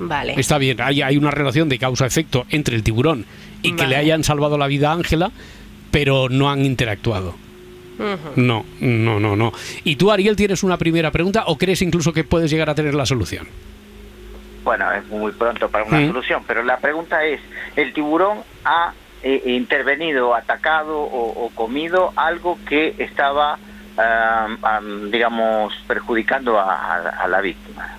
[0.01, 0.35] Vale.
[0.39, 3.25] Está bien, hay, hay una relación de causa-efecto entre el tiburón
[3.63, 3.89] y que Vale.
[3.91, 5.31] le hayan salvado la vida a Ángela,
[5.91, 7.35] pero no han interactuado.
[8.37, 9.53] No, no, no, no.
[9.83, 12.95] ¿Y tú, Ariel, tienes una primera pregunta o crees incluso que puedes llegar a tener
[12.95, 13.49] la solución?
[14.63, 16.07] Bueno, es muy pronto para una Mm.
[16.09, 17.41] solución, pero la pregunta es,
[17.75, 18.93] ¿el tiburón ha
[19.25, 23.59] eh, intervenido, atacado o, o comido algo que estaba,
[23.97, 24.81] ah, ah,
[25.11, 27.97] digamos, perjudicando a, a- a la víctima?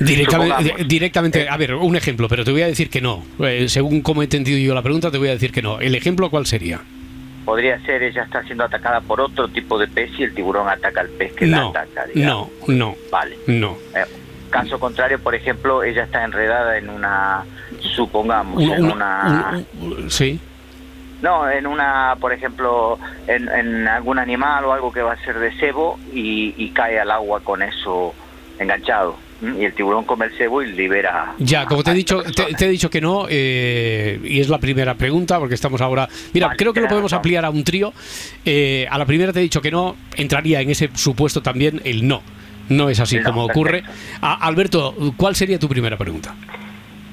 [0.00, 3.22] Directamente, directamente, a ver, un ejemplo, pero te voy a decir que no.
[3.40, 5.78] Eh, según como he entendido yo la pregunta, te voy a decir que no.
[5.80, 6.80] ¿El ejemplo cuál sería?
[7.44, 11.00] Podría ser, ella está siendo atacada por otro tipo de pez y el tiburón ataca
[11.00, 12.48] al pez que la ataca, digamos.
[12.66, 13.36] no, no, Vale.
[13.46, 13.76] no.
[13.94, 14.04] Eh,
[14.50, 17.44] caso contrario, por ejemplo, ella está enredada en una,
[17.80, 19.64] supongamos, en un- una...
[19.80, 20.38] un- un- sí.
[21.22, 25.38] No, en una, por ejemplo, en, en algún animal o algo que va a ser
[25.38, 28.14] de cebo y, y cae al agua con eso
[28.58, 29.16] enganchado.
[29.42, 31.34] Y el tiburón come el cebo y libera.
[31.38, 34.94] Ya, como te he dicho, te, he dicho que no, eh, y es la primera
[34.94, 36.08] pregunta, porque estamos ahora.
[36.34, 37.18] Mira, Vale, creo que lo podemos razón.
[37.20, 37.92] ampliar a un trío.
[38.44, 42.06] Eh, a la primera te he dicho que no, entraría en ese supuesto también el
[42.06, 42.22] no.
[42.68, 43.82] No es así No, como ocurre.
[43.82, 44.18] perfecto.
[44.20, 46.34] A- Alberto, ¿cuál sería tu primera pregunta?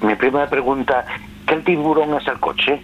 [0.02, 1.04] Mi primera pregunta,
[1.46, 2.80] ¿qué el tiburón es el coche?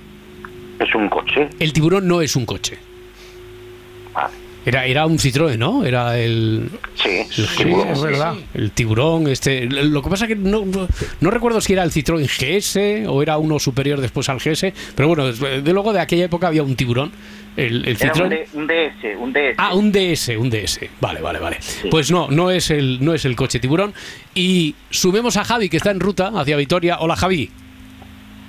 [0.80, 1.50] ¿Es un coche?
[1.61, 2.78] El tiburón no es un coche.
[4.66, 5.85] Era, era un Citroën, ¿no?
[5.85, 7.09] Era el, Sí,
[7.42, 7.88] el, tiburón.
[7.88, 8.35] es verdad.
[8.55, 9.29] el tiburón.
[9.29, 10.88] Este, lo que pasa que no, no,
[11.20, 15.09] no recuerdo si era el Citroën GS o era uno superior después al GS, pero
[15.09, 17.12] bueno, de, luego de aquella época había un tiburón.
[17.57, 18.29] El, el Era un, Citroën.
[18.31, 19.55] D- un DS, un DS.
[19.59, 20.81] Ah, un DS, un DS.
[21.00, 21.59] Vale, vale, vale.
[21.90, 23.94] Pues no, no es el, no es el coche tiburón.
[24.35, 26.98] Y sumemos a Javi, que está en ruta hacia Vitoria.
[26.98, 27.50] Hola, Javi.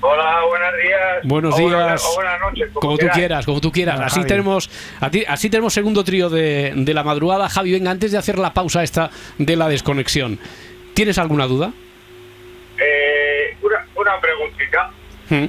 [0.07, 1.23] Hola, buenos días.
[1.23, 2.05] Buenos O buenas- días.
[2.05, 2.69] o buenas noches.
[2.73, 3.95] Como tú quieras, como tú quieras.
[3.97, 4.27] Hola, Así Javi.
[4.27, 7.49] tenemos, a ti- así tenemos segundo trío de, de la madrugada.
[7.49, 10.39] Javi, venga, antes de hacer la pausa esta de la desconexión,
[10.93, 11.71] ¿tienes alguna duda?
[12.77, 14.91] Eh, una, una preguntita.
[15.29, 15.45] ¿Mm?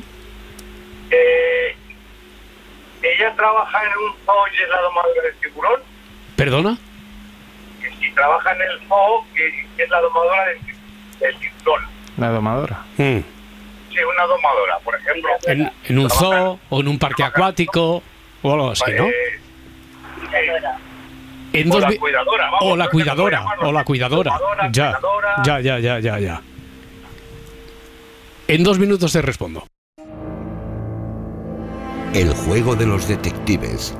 [1.10, 1.76] Eh,
[3.02, 5.80] ella trabaja en un zoo y es la domadora del tiburón.
[6.36, 6.78] ¿Perdona?
[7.82, 10.58] Que si trabaja en el zoo, que es la domadora del,
[11.20, 11.82] del tiburón.
[12.16, 12.82] La domadora.
[12.96, 13.18] Mm.
[13.96, 15.30] Sí, una domadora, por ejemplo.
[15.46, 18.02] En, en un zoo o en un parque acuático
[18.42, 19.04] o algo así, ¿no?
[19.06, 19.12] Eh,
[20.32, 20.60] eh,
[21.54, 23.68] En o dos la vi- cuidadora, vamos, o la cuidadora, llamarlo.
[23.68, 24.30] o la cuidadora.
[24.32, 25.34] Domadora, Ya, cuidadora.
[25.44, 26.42] ya, ya, ya, ya, ya.
[28.48, 29.66] En dos minutos te respondo.
[32.12, 33.96] El juego de los detectives.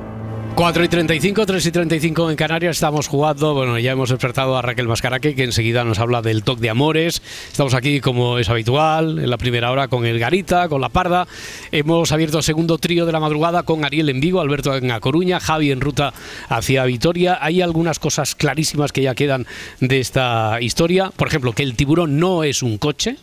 [0.57, 4.63] 4 y 35, 3 y 35 en Canarias, estamos jugando, bueno, ya hemos despertado a
[4.63, 7.21] Raquel Mascaraque, que enseguida nos habla del toque de amores.
[7.51, 11.27] Estamos aquí, como es habitual, en la primera hora con el Garita, con la Parda.
[11.71, 15.39] Hemos abierto segundo trío de la madrugada con Ariel en Vigo, Alberto en A Coruña,
[15.39, 16.11] Javi en ruta
[16.49, 17.37] hacia Vitoria.
[17.39, 19.45] Hay algunas cosas clarísimas que ya quedan
[19.79, 21.11] de esta historia.
[21.15, 23.17] Por ejemplo, que el tiburón no es un coche,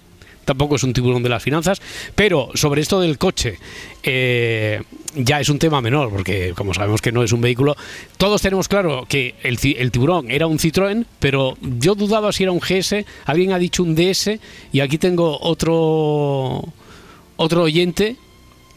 [0.45, 1.81] tampoco es un tiburón de las finanzas,
[2.15, 3.59] pero sobre esto del coche,
[4.03, 4.83] eh,
[5.15, 7.77] ya es un tema menor, porque como sabemos que no es un vehículo,
[8.17, 9.59] todos tenemos claro que el,
[9.91, 13.95] tiburón era un Citroën, pero yo dudaba si era un GS, alguien ha dicho un
[13.95, 14.39] DS,
[14.73, 16.65] y aquí tengo otro,
[17.37, 18.17] otro oyente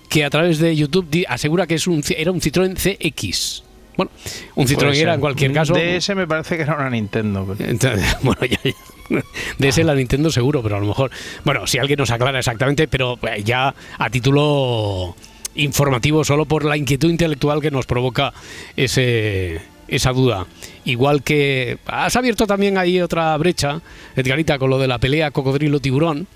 [0.09, 3.66] que a través de YouTube asegura que es un, era un Citroën CX.
[3.97, 4.11] Bueno,
[4.55, 5.73] un Citroën era en cualquier caso.
[5.73, 7.45] DS me parece que era una Nintendo.
[7.57, 9.21] pero- Entonces, bueno, ya, ya.
[9.57, 11.11] De ese la Nintendo seguro, pero a lo mejor.
[11.43, 15.15] Bueno, si alguien nos aclara exactamente, pero eh, ya a título
[15.55, 18.33] informativo, solo por la inquietud intelectual que nos provoca
[18.75, 20.45] ese, esa duda.
[20.85, 23.81] Igual que has abierto también ahí otra brecha,
[24.15, 26.27] Edgarita, con lo de la pelea cocodrilo-tiburón.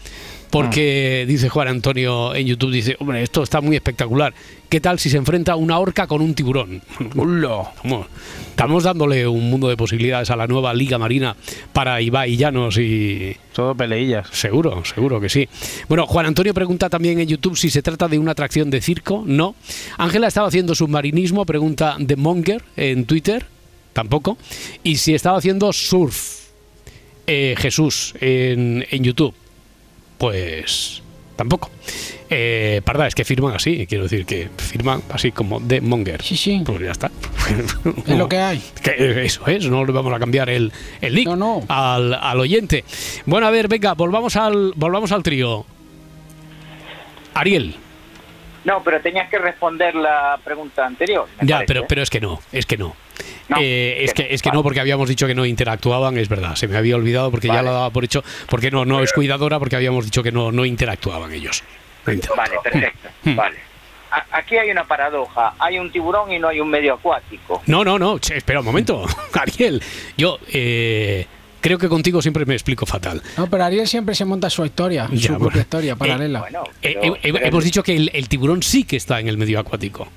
[0.49, 4.33] Porque dice Juan Antonio en YouTube, dice, hombre, esto está muy espectacular.
[4.71, 6.81] ¿Qué tal si se enfrenta una orca con un tiburón?
[7.13, 8.07] Vamos,
[8.51, 11.35] Estamos dándole un mundo de posibilidades a la nueva Liga Marina
[11.73, 13.35] para Ibai Llanos y...
[13.53, 14.29] Todo peleillas.
[14.31, 15.49] Seguro, seguro que sí.
[15.89, 19.25] Bueno, Juan Antonio pregunta también en YouTube si se trata de una atracción de circo.
[19.27, 19.55] No.
[19.97, 23.45] Ángela estaba haciendo submarinismo, pregunta de Monger en Twitter.
[23.91, 24.37] Tampoco.
[24.83, 26.45] Y si estaba haciendo surf.
[27.27, 29.33] eh, Jesús en, en YouTube.
[30.17, 31.01] Pues
[31.35, 31.69] tampoco.
[32.29, 36.21] Eh, Parda, es que firman así, quiero decir que firman así como de Monger.
[36.21, 36.61] Sí, sí.
[36.65, 37.11] Pues ya está.
[38.07, 38.61] Es lo que hay.
[38.81, 41.27] Que eso es, no le vamos a cambiar el, el nick
[41.67, 42.85] Al, al oyente.
[43.25, 45.65] Bueno, a ver, venga, volvamos al, volvamos al trío.
[47.33, 47.75] Ariel.
[48.63, 51.27] No, pero tenías que responder la pregunta anterior.
[51.41, 51.85] Ya, parece, pero, ¿eh?
[51.89, 52.95] pero es que no, es que no.
[53.59, 56.55] Eh, es que, es que no, porque habíamos dicho que no interactuaban, es verdad.
[56.55, 58.23] Se me había olvidado porque ya lo daba por hecho.
[58.49, 61.63] Porque no, no es cuidadora, porque habíamos dicho que no, no interactuaban ellos.
[62.05, 62.51] No interactuaban.
[62.51, 63.09] Vale, perfecto.
[63.23, 63.35] Hmm.
[63.35, 63.57] Vale.
[64.11, 65.53] A- Aquí hay una paradoja.
[65.59, 67.61] Hay un tiburón y no hay un medio acuático.
[67.67, 69.05] No, no, no, che, espera un momento.
[69.39, 69.81] Ariel,
[70.17, 71.27] yo eh,
[71.61, 73.21] creo que contigo siempre me explico fatal.
[73.37, 75.45] No, pero Ariel siempre se monta su historia, Ya, su bueno.
[75.45, 76.43] propia historia paralela.
[76.81, 79.59] Eh, eh, eh, hemos dicho que el, el tiburón sí que está en el medio
[79.59, 80.07] acuático.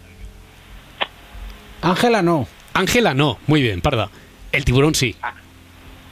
[1.83, 2.49] Ángela no.
[2.75, 4.11] Ángela no, muy bien, parda.
[4.53, 5.15] El tiburón sí.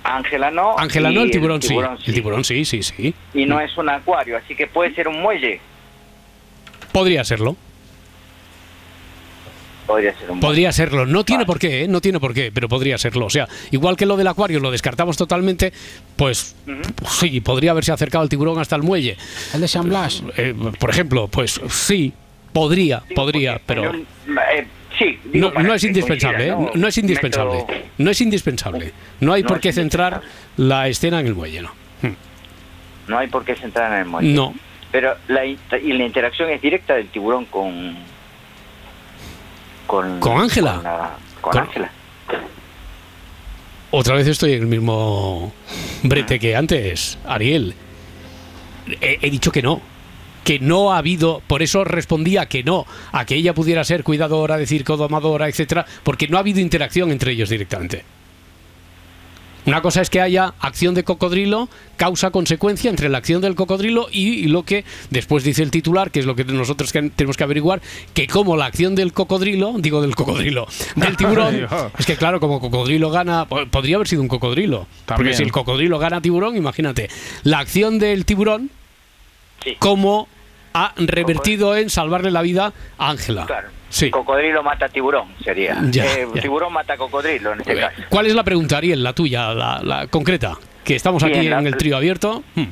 [0.04, 0.76] Ángela no.
[0.78, 1.76] Ángela no, el tiburón, sí.
[2.06, 3.14] El tiburón sí, sí, sí.
[3.34, 5.60] Y no es un acuario, así que puede ser un muelle.
[6.92, 7.56] Podría serlo.
[9.86, 10.40] Podría ser un muelle.
[10.46, 11.06] Podría serlo.
[11.06, 11.88] No tiene por qué, ¿eh?
[11.88, 13.26] no tiene por qué, pero podría serlo.
[13.26, 15.72] O sea, igual que lo del acuario lo descartamos totalmente,
[16.16, 16.56] pues
[17.08, 19.16] sí, podría haberse acercado el tiburón hasta el muelle.
[19.54, 20.22] El de San Blas.
[20.36, 22.12] Eh, por ejemplo, pues sí,
[22.52, 24.66] podría, podría, pero Eh,
[24.98, 26.56] sí, digo no, es indispensable, ¿eh?
[26.74, 27.64] no es indispensable.
[27.98, 28.92] No es indispensable.
[29.20, 30.20] No hay No por qué centrar
[30.56, 31.72] la escena en el muelle, ¿no?
[33.08, 34.32] No hay por qué centrar en el muelle.
[34.32, 34.54] No.
[34.90, 37.96] Pero la, y la interacción es directa del tiburón con.
[39.86, 40.74] Con ¿Con Ángela?
[40.74, 41.90] Con, la- con Con- Ángela.
[43.90, 45.52] Otra vez estoy en el mismo
[46.02, 47.74] brete que antes, Ariel.
[49.00, 49.80] He, he dicho que no.
[50.44, 54.56] Que no ha habido, por eso respondía que no, a que ella pudiera ser cuidadora,
[54.56, 58.04] de circo, domadora, etcétera, porque no ha habido interacción entre ellos directamente.
[59.64, 64.46] Una cosa es que haya acción de cocodrilo, causa-consecuencia entre la acción del cocodrilo y
[64.48, 67.80] lo que después dice el titular, que es lo que nosotros tenemos que averiguar,
[68.12, 72.58] que como la acción del cocodrilo, digo del cocodrilo, del tiburón, es que claro, como
[72.58, 77.08] cocodrilo gana, po- podría haber sido un cocodrilo, porque si el cocodrilo gana tiburón, imagínate,
[77.44, 78.68] la acción del tiburón,
[79.78, 80.28] como
[80.74, 83.46] ha revertido en salvarle la vida a Ángela.
[83.46, 83.68] Claro.
[83.90, 84.10] Sí.
[84.10, 85.76] Cocodrilo mata tiburón, sería.
[85.90, 86.40] Ya, Eh, ya.
[86.40, 88.02] Tiburón mata cocodrilo en este caso.
[88.08, 90.56] ¿Cuál es la pregunta, Ariel, la tuya, la, la concreta?
[90.82, 92.42] Que estamos aquí la- en el trío abierto.
[92.54, 92.64] Hmm.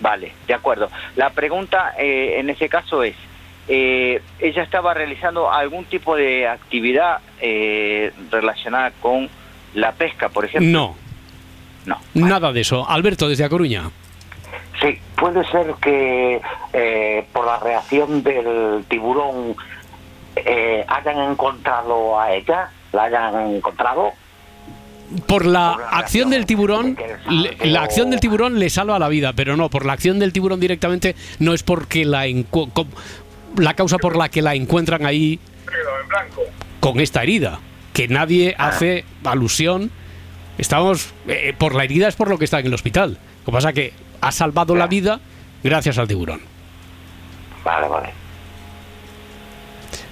[0.00, 0.88] Vale, de acuerdo.
[1.16, 3.14] La pregunta eh, en ese caso es,
[3.68, 9.28] eh, ¿ella estaba realizando algún tipo de actividad eh, relacionada con
[9.74, 10.70] la pesca, por ejemplo?
[10.70, 10.96] No.
[11.84, 12.00] No.
[12.14, 12.88] Nada de eso.
[12.88, 13.90] Alberto, desde A Coruña.
[15.22, 16.40] Puede ser que
[16.72, 19.54] eh, por la reacción del tiburón
[20.34, 24.10] eh, hayan encontrado a ella, la hayan encontrado.
[25.28, 26.98] Por la acción del tiburón,
[27.28, 30.32] le- la acción del tiburón le salva la vida, pero no, por la acción del
[30.32, 32.24] tiburón directamente no es porque la
[33.56, 35.38] la causa por la que la encuentran ahí
[36.80, 37.60] con esta herida,
[37.92, 39.92] que nadie hace alusión.
[40.58, 43.18] Estamos eh, por la herida es por lo que está en el hospital.
[43.40, 43.92] Lo que pasa es que
[44.22, 45.20] ha salvado la vida
[45.62, 46.40] gracias al tiburón.
[47.64, 48.08] Vale, vale.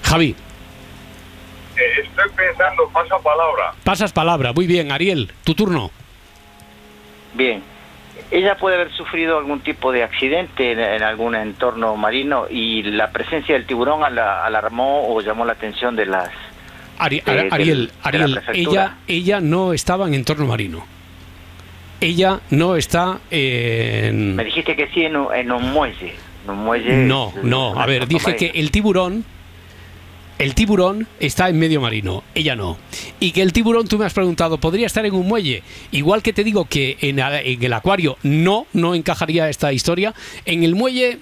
[0.03, 0.35] Javi,
[1.77, 3.73] Eh, estoy pensando, pasa palabra.
[3.85, 4.53] pasas palabra.
[4.53, 5.91] Muy bien, Ariel, tu turno.
[7.35, 7.63] Bien.
[8.31, 13.11] Ella puede haber sufrido algún tipo de accidente en, en algún entorno marino y la
[13.13, 16.29] presencia del tiburón ala- alarmó o llamó la atención de las...
[16.99, 20.85] Ari- de- del- Ariel, de la Ariel, ella, ella no estaba en entorno marino.
[22.01, 24.37] Ella no está en...
[24.37, 26.15] Me dijiste que sí en un, en un muelle.
[26.45, 27.79] En un muelle No, no.
[27.79, 29.25] A ver, dije que el tiburón.
[30.39, 32.79] El tiburón está en medio marino, ella no.
[33.21, 35.63] Y que el tiburón, tú me has preguntado, ¿podría estar en un muelle?
[35.93, 40.15] Igual que te digo que en, en el acuario no, no encajaría esta historia.
[40.47, 41.19] En el muelle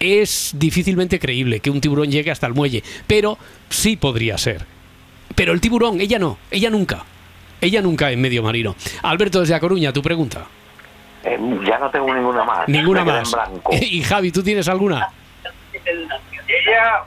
[0.00, 3.36] es difícilmente creíble que un tiburón llegue hasta el muelle, pero
[3.68, 4.64] sí podría ser.
[5.34, 7.04] Pero el tiburón, ella no, ella nunca.
[7.62, 8.74] Ella nunca en medio marino.
[9.02, 10.44] Alberto desde A Coruña, tu pregunta.
[11.22, 12.68] Eh, ya no tengo ninguna más.
[12.68, 13.32] Ninguna Me más.
[13.32, 13.70] En blanco.
[13.80, 15.08] Y Javi, ¿tú tienes alguna?
[15.72, 17.04] Ella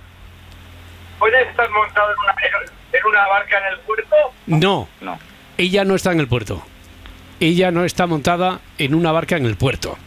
[1.20, 2.36] puede estar montada en una,
[2.94, 4.16] en una barca en el puerto.
[4.48, 4.88] No.
[5.02, 5.20] No.
[5.58, 6.64] Ella no está en el puerto.
[7.42, 9.98] Ella no está montada en una barca en el puerto.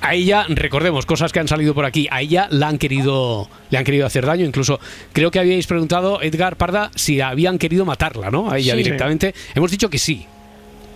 [0.00, 3.78] A ella, recordemos, cosas que han salido por aquí, a ella la han querido, le
[3.78, 4.44] han querido hacer daño.
[4.46, 4.78] Incluso
[5.12, 8.50] creo que habíais preguntado, Edgar Parda, si habían querido matarla, ¿no?
[8.50, 8.82] A ella Sí.
[8.84, 9.34] directamente.
[9.54, 10.26] Hemos dicho que sí,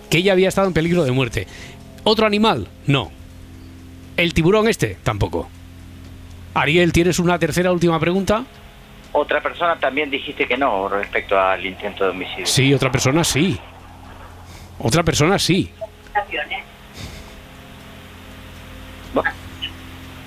[0.08, 1.46] que ella había estado en peligro de muerte.
[2.04, 2.68] ¿Otro animal?
[2.86, 3.10] No.
[4.16, 4.96] ¿El tiburón este?
[5.02, 5.48] Tampoco.
[6.54, 8.44] Ariel, ¿tienes una tercera última pregunta?
[9.12, 12.46] Otra persona también dijiste que no respecto al intento de homicidio.
[12.46, 13.58] Sí, otra persona sí.
[14.78, 15.70] Otra persona sí.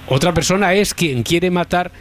[0.07, 1.91] Otra persona es quien quiere matar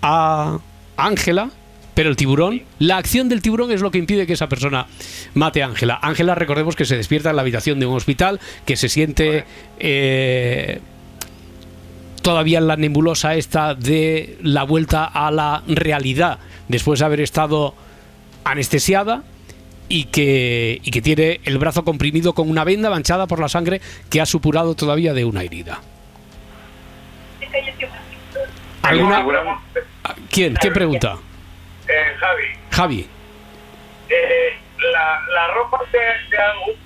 [0.00, 0.58] a
[0.96, 1.50] Ángela,
[1.94, 4.86] pero el tiburón, la acción del tiburón es lo que impide que esa persona
[5.34, 5.98] mate a Ángela.
[6.00, 9.44] Ángela, recordemos que se despierta en la habitación de un hospital, que se siente
[9.78, 10.80] eh,
[12.22, 16.38] todavía en la nebulosa esta de la vuelta a la realidad,
[16.68, 17.74] después de haber estado
[18.44, 19.22] anestesiada
[19.88, 23.82] y que, y que tiene el brazo comprimido con una venda manchada por la sangre
[24.08, 25.80] que ha supurado todavía de una herida.
[28.82, 29.24] ¿Alguna?
[30.30, 30.54] ¿Quién?
[30.54, 31.16] ¿Qué pregunta?
[31.88, 33.08] Eh, Javi, Javi.
[34.08, 34.58] eh,
[34.92, 35.98] la, la ropa de,
[36.30, 36.76] de, algún-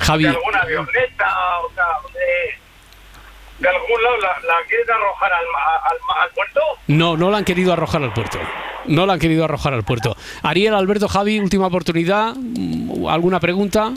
[0.00, 0.22] Javi.
[0.24, 5.44] de alguna avioneta, o sea, de, de algún lado, ¿la, la quieren arrojar al,
[5.84, 6.60] al, al puerto?
[6.88, 8.38] No, no la han querido arrojar al puerto.
[8.86, 10.16] No la han querido arrojar al puerto.
[10.42, 12.34] Ariel, Alberto, Javi, última oportunidad.
[12.36, 13.92] Mm, ¿Alguna pregunta?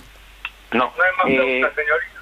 [0.78, 0.92] No.
[1.28, 1.62] Eh,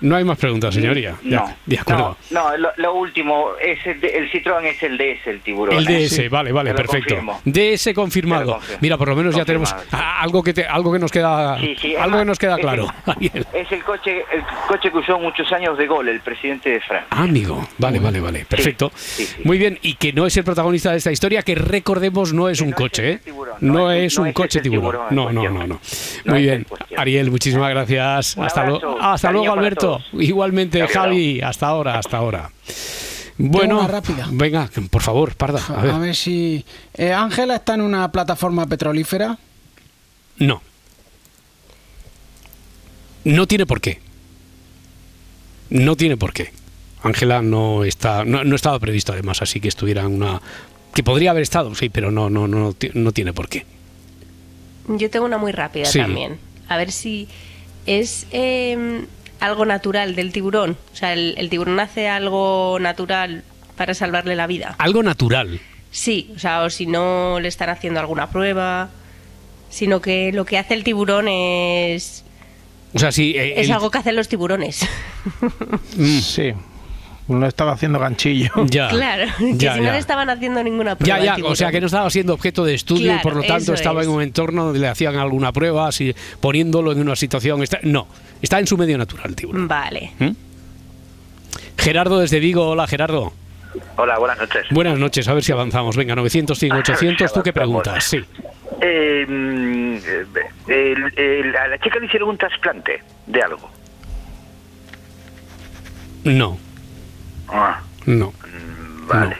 [0.01, 1.15] No hay más preguntas, señoría.
[1.23, 1.55] Ya, no.
[1.65, 2.17] de acuerdo.
[2.31, 5.77] No, no, lo, lo último, es el, el Citroën es el DS, el tiburón.
[5.77, 6.07] El ¿eh?
[6.07, 7.15] DS, vale, vale, lo perfecto.
[7.15, 7.41] confirmo.
[7.45, 8.59] DS confirmado.
[8.81, 11.95] Mira, por lo menos ya tenemos algo que te- algo que nos queda Sí, sí,
[11.95, 12.87] algo que nos queda es claro.
[13.21, 13.45] el-.
[13.53, 17.07] Es el coche, el coche que usó muchos años de gol, el presidente de Francia.
[17.09, 18.91] Ah, amigo, vale, vale, vale, perfecto.
[19.45, 22.59] Muy bien, y que no es el protagonista de esta historia, que recordemos no es
[22.61, 23.19] un coche, ¿eh?
[23.61, 24.97] No es un coche tiburón.
[25.11, 25.79] No, no, no, no.
[26.25, 26.65] Muy bien,
[26.97, 28.37] Ariel, muchísimas gracias.
[28.43, 30.01] Un Hasta, abrazo, hasta luego, Alberto.
[30.13, 30.85] Igualmente.
[30.87, 32.51] Javi, hasta ahora, hasta ahora.
[33.37, 34.27] Bueno, una rápida.
[34.31, 35.61] venga, por favor, Parda.
[35.69, 35.91] A ver.
[35.91, 36.63] A ver si.
[36.93, 39.37] eh, Ángela está en una plataforma petrolífera.
[40.37, 40.61] No.
[43.23, 43.99] No tiene por qué.
[45.69, 46.51] No tiene por qué.
[47.01, 50.41] Ángela no está, no, no estaba previsto además, así que estuviera en una
[50.93, 53.65] que podría haber estado, sí, pero no, no, no, no tiene por qué.
[54.87, 55.99] Yo tengo una muy rápida Sí.
[55.99, 56.37] también.
[56.69, 57.27] A ver si
[57.85, 59.05] es eh,
[59.39, 60.77] algo natural del tiburón.
[60.91, 63.43] O sea, el, el tiburón hace algo natural
[63.75, 64.75] para salvarle la vida.
[64.77, 65.59] Algo natural.
[65.91, 68.89] Sí, o sea, o si no le están haciendo alguna prueba,
[69.69, 72.23] sino que lo que hace el tiburón es
[72.93, 73.33] O sea, sí.
[73.35, 74.79] eh, es el- algo que hacen los tiburones.
[76.21, 76.53] Sí.
[77.27, 78.49] Uno estaba haciendo ganchillo.
[78.65, 78.87] Ya.
[78.89, 79.91] claro, que Ya, si no ya.
[79.93, 81.15] le estaban haciendo ninguna Ya, prueba.
[81.15, 83.73] al ya, o sea que no estaba siendo objeto de estudio y por lo tanto
[83.73, 84.07] estaba es.
[84.07, 87.63] en un entorno donde le hacían alguna prueba, así, poniéndolo en una situación.
[87.63, 88.07] está- no,
[88.41, 89.67] está en su medio natural, el tiburón.
[89.67, 90.11] Vale.
[90.19, 90.29] ¿Mm?
[91.77, 93.31] Gerardo desde Vigo, hola Gerardo.
[93.95, 94.65] Hola, buenas noches.
[94.69, 95.95] Buenas noches, a ver si avanzamos.
[95.97, 98.03] Venga, 900, 100, 800, ¿tú qué preguntas?
[98.03, 98.19] Sí.
[98.81, 100.25] Eh, mm, eh,
[100.67, 103.69] el- el- a la chica le hicieron un trasplante de algo.
[106.23, 106.57] No,
[107.53, 108.33] Ah, no.
[109.07, 109.37] vale.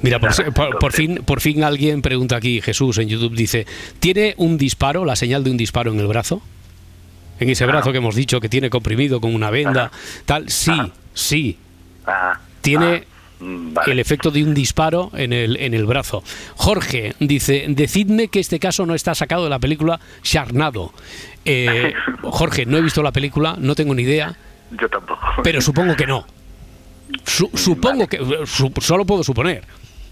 [0.00, 3.66] Mira, por, fin, por fin alguien pregunta aquí, Jesús en YouTube dice,
[3.98, 6.40] ¿tiene un disparo, la señal de un disparo en el brazo?
[7.40, 9.90] En ese brazo que hemos dicho que tiene comprimido con una venda,
[10.24, 10.72] tal, sí,
[11.14, 11.58] sí.
[12.06, 13.04] Ah, Tiene
[13.40, 13.92] mm, vale.
[13.92, 16.22] el efecto de un disparo en el, en el brazo.
[16.56, 20.92] Jorge dice, decidme que este caso no está sacado de la película Sharnado.
[21.44, 21.92] Eh,
[22.22, 24.36] Jorge, no he visto la película, no tengo ni idea,
[24.80, 25.20] Yo tampoco.
[25.42, 26.24] pero supongo que no.
[27.24, 28.18] Su- supongo que...
[28.46, 29.64] su- solo puedo suponer.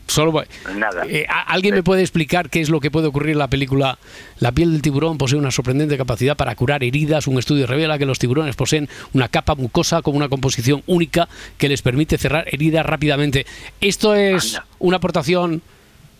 [0.09, 0.45] Solo,
[0.77, 1.03] Nada.
[1.09, 3.99] Eh, ¿a- ¿Alguien me puede explicar qué es lo que puede ocurrir en la película?
[4.39, 7.27] La piel del tiburón posee una sorprendente capacidad para curar heridas.
[7.27, 11.29] Un estudio revela que los tiburones poseen una capa mucosa con una composición única
[11.59, 13.47] que les permite cerrar heridas rápidamente.
[13.81, 15.61] ¿Esto es una aportación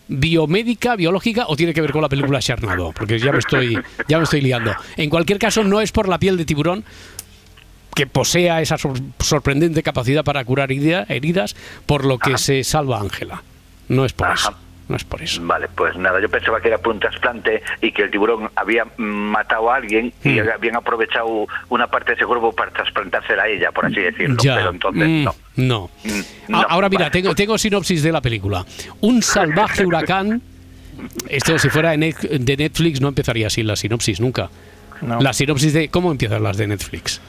[0.09, 2.91] biomédica, biológica o tiene que ver con la película Sharknado?
[2.91, 4.73] Porque ya me estoy, ya me estoy liando.
[4.97, 6.83] En cualquier caso, no es por la piel de tiburón.
[7.97, 11.55] Que posea esa sor- sorprendente capacidad para curar herida- heridas,
[11.87, 13.41] por lo que se salva a Ángela.
[13.89, 14.53] No es por eso.
[14.87, 15.41] No es por eso.
[15.43, 18.85] Vale, pues nada, yo pensaba que era por un trasplante y que el tiburón había
[18.85, 20.47] mm, matado a alguien y Hmm.
[20.53, 24.37] habían aprovechado una parte de ese cuerpo para trasplantársela a ella, por así decirlo.
[24.41, 24.55] Ya.
[24.57, 25.35] Pero entonces Mm, no.
[25.55, 25.89] no.
[26.49, 27.11] no, Ahora mira, vale.
[27.11, 28.63] tengo, tengo sinopsis de la película.
[29.01, 30.41] Un salvaje huracán.
[31.29, 34.49] Esto si fuera de Net- de Netflix no empezaría así la sinopsis nunca.
[35.01, 35.19] No.
[35.19, 37.19] La sinopsis de cómo empiezan las de Netflix.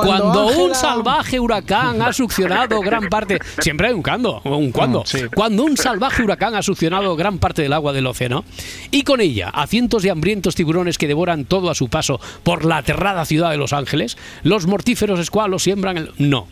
[0.00, 3.38] Cuando, un Ángela- salvaje huracán ha succionado gran parte.
[3.60, 5.00] Siempre hay un cuando, un cuando.
[5.02, 5.18] Mm, sí.
[5.34, 8.44] Cuando un salvaje huracán ha succionado gran parte del agua del océano
[8.90, 12.64] y con ella a cientos de hambrientos tiburones que devoran todo a su paso por
[12.64, 16.10] la aterrada ciudad de Los Ángeles, los mortíferos escualos siembran el.
[16.18, 16.48] No.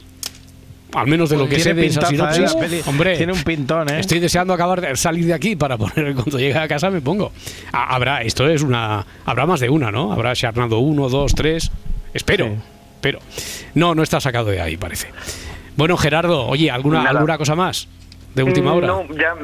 [0.92, 2.56] Al menos de lo que sé de esa sinopsis.
[2.60, 2.82] ¿eh?
[2.86, 4.00] Hombre, Tiene un pintón, ¿eh?
[4.00, 7.30] Estoy deseando acabar de salir de aquí para poner cuando llegue a casa me pongo.
[7.72, 10.12] Habrá, esto es una, habrá más de una, ¿no?
[10.12, 11.70] Habrá Sharnado 1, 2, 3.
[12.12, 12.52] Espero, Sí.
[13.00, 13.18] Pero
[13.74, 15.08] no, no está sacado de ahí, parece.
[15.76, 17.10] Bueno, Gerardo, oye, ¿alguna, Nada.
[17.10, 17.88] alguna cosa más
[18.34, 18.86] de última Mm, hora?
[18.86, 19.34] No, ya,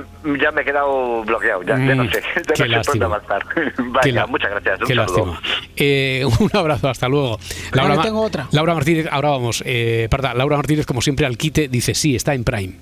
[0.40, 2.92] ya me he quedado bloqueado, ya, ya no Mm, sé, ya qué no sé.
[2.98, 4.80] Qué Vaya, la- muchas gracias.
[4.80, 5.26] Un Qué saludo.
[5.26, 5.42] lástima.
[5.76, 7.38] Eh, un abrazo, hasta luego.
[7.74, 8.48] Ma- tengo otra.
[8.52, 9.62] Laura Martínez, ahora vamos.
[9.66, 12.74] Eh, parda, Laura Martínez, como siempre, al quite, dice: Sí, está en Prime.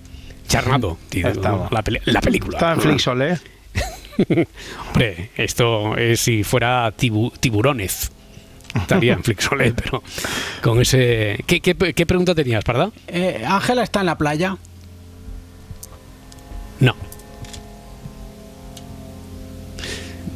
[0.48, 1.68] Charnado, dice, Estaba.
[1.70, 2.58] la, peli- la película.
[2.58, 3.38] Estaba en Flixol, ¿eh?
[4.88, 8.12] Hombre, esto es si fuera tibu- tiburones.
[8.80, 10.02] Estaría en Flixolé, pero
[10.62, 11.42] con ese.
[11.46, 12.90] ¿Qué, qué, qué pregunta tenías, Parda?
[13.06, 14.56] Eh, Ángela está en la playa.
[16.80, 16.94] No.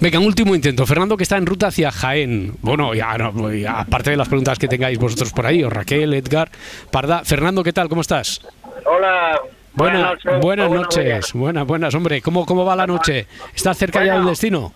[0.00, 0.86] Venga, un último intento.
[0.86, 2.54] Fernando, que está en ruta hacia Jaén.
[2.62, 6.14] Bueno, ya, no, ya, aparte de las preguntas que tengáis vosotros por ahí, o Raquel,
[6.14, 6.50] Edgar,
[6.92, 7.24] Parda.
[7.24, 7.88] Fernando, ¿qué tal?
[7.88, 8.40] ¿Cómo estás?
[8.86, 9.40] Hola.
[9.74, 11.32] Buena- buenas noches.
[11.32, 12.22] Buenas, buenas, hombre.
[12.22, 13.26] ¿Cómo, ¿Cómo va la noche?
[13.54, 14.72] ¿Estás cerca ya del destino?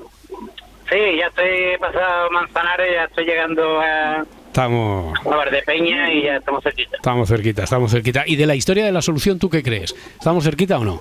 [0.91, 5.19] Sí, ya estoy pasado Manzanares, ya estoy llegando a, Estamos.
[5.25, 6.97] a Valdepeña y ya estamos cerquita.
[6.97, 8.25] Estamos cerquita, estamos cerquita.
[8.27, 9.95] ¿Y de la historia de la solución, tú qué crees?
[10.19, 11.01] ¿Estamos cerquita o no?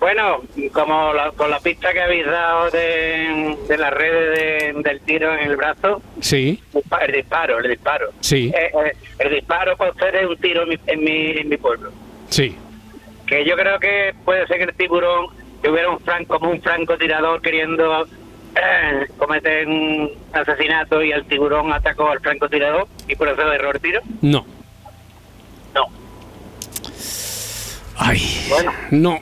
[0.00, 0.42] Bueno,
[0.72, 5.32] como la- con la pista que habéis dado de, de las redes de- del tiro
[5.32, 6.60] en el brazo, Sí,
[7.00, 8.10] el disparo, el disparo.
[8.20, 8.52] Sí.
[8.54, 11.92] Eh, eh, el disparo puede ser un tiro en mi, en mi, en mi pueblo.
[12.28, 12.56] sí.
[13.26, 15.26] Que yo creo que puede ser que el tiburón,
[15.60, 18.06] que hubiera un franco, como un francotirador queriendo
[18.62, 23.80] eh, cometer un asesinato y el tiburón atacó al francotirador y por eso erró el
[23.80, 24.00] tiro.
[24.22, 24.46] No.
[25.74, 25.84] No.
[27.96, 28.72] Ay, Bueno.
[28.90, 29.20] no.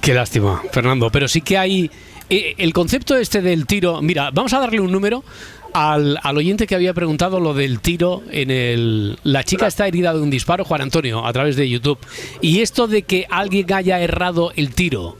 [0.00, 1.10] Qué lástima, Fernando.
[1.10, 1.90] Pero sí que hay.
[2.28, 4.02] eh, el concepto este del tiro.
[4.02, 5.24] Mira, vamos a darle un número
[5.72, 9.18] al, al oyente que había preguntado lo del tiro en el.
[9.24, 11.98] La chica está herida de un disparo, Juan Antonio, a través de YouTube.
[12.42, 15.16] Y esto de que alguien haya errado el tiro.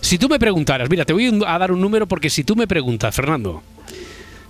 [0.00, 2.66] Si tú me preguntaras, mira, te voy a dar un número porque si tú me
[2.66, 3.62] preguntas, Fernando,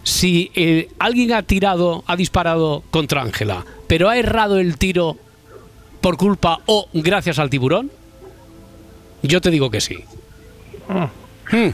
[0.03, 5.17] si eh, alguien ha tirado, ha disparado contra Ángela, pero ha errado el tiro
[6.01, 7.91] por culpa o gracias al tiburón,
[9.23, 9.99] yo te digo que sí.
[11.51, 11.71] Hmm.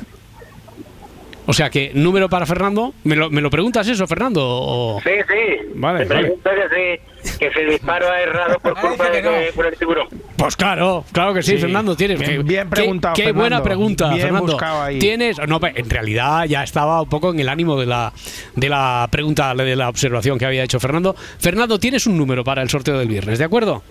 [1.46, 4.40] O sea que, número para Fernando, ¿me lo, me lo preguntas eso, Fernando?
[4.42, 5.00] O...
[5.04, 5.68] Sí, sí.
[5.74, 6.20] Vale, Te vale.
[6.22, 9.76] pregunto que si, que si el disparo ha errado por culpa de que- por el
[9.76, 10.08] tiburón.
[10.36, 11.58] Pues claro, claro que sí, Sí.
[11.58, 14.52] Fernando, tienes Bien- bien qué- preguntado, Qué, buena pregunta, Bien Fernando.
[14.52, 14.98] buscado ahí.
[14.98, 18.12] Tienes, no, en realidad ya estaba un poco en el ánimo de la
[18.56, 21.14] de la pregunta, de la observación que había hecho Fernando.
[21.38, 23.82] Fernando, tienes un número para el sorteo del viernes, ¿de acuerdo?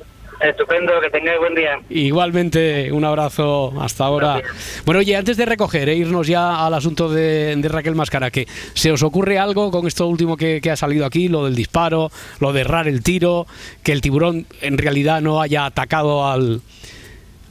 [0.43, 1.79] Estupendo, que tengáis buen día.
[1.89, 4.41] Igualmente, un abrazo hasta ahora.
[4.85, 8.47] Bueno, oye, antes de recoger e irnos ya al asunto de, de Raquel Máscara, que
[8.73, 12.11] se os ocurre algo con esto último que, que ha salido aquí, lo del disparo,
[12.39, 13.47] lo de errar el tiro,
[13.83, 16.61] que el tiburón en realidad no haya atacado al,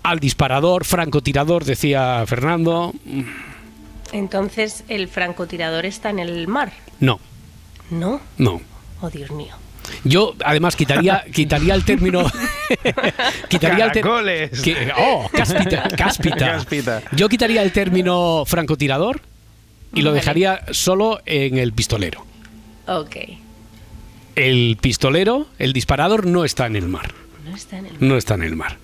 [0.03, 2.93] al disparador, francotirador, decía Fernando.
[4.13, 6.73] Entonces, ¿el francotirador está en el mar?
[7.01, 7.19] No,
[7.91, 8.21] No.
[8.37, 8.61] no.
[9.01, 9.55] Oh, Dios mío.
[10.05, 12.23] Yo además quitaría quitaría el término
[13.49, 16.37] quitaría el que- oh, cáspita, cáspita.
[16.53, 17.03] Cáspita.
[17.13, 19.21] Yo quitaría el término francotirador
[19.95, 22.25] y lo dejaría solo en el pistolero.
[22.87, 23.17] Ok.
[24.35, 27.13] El pistolero, el disparador no está en el mar.
[27.45, 28.79] No está en el No está en el mar.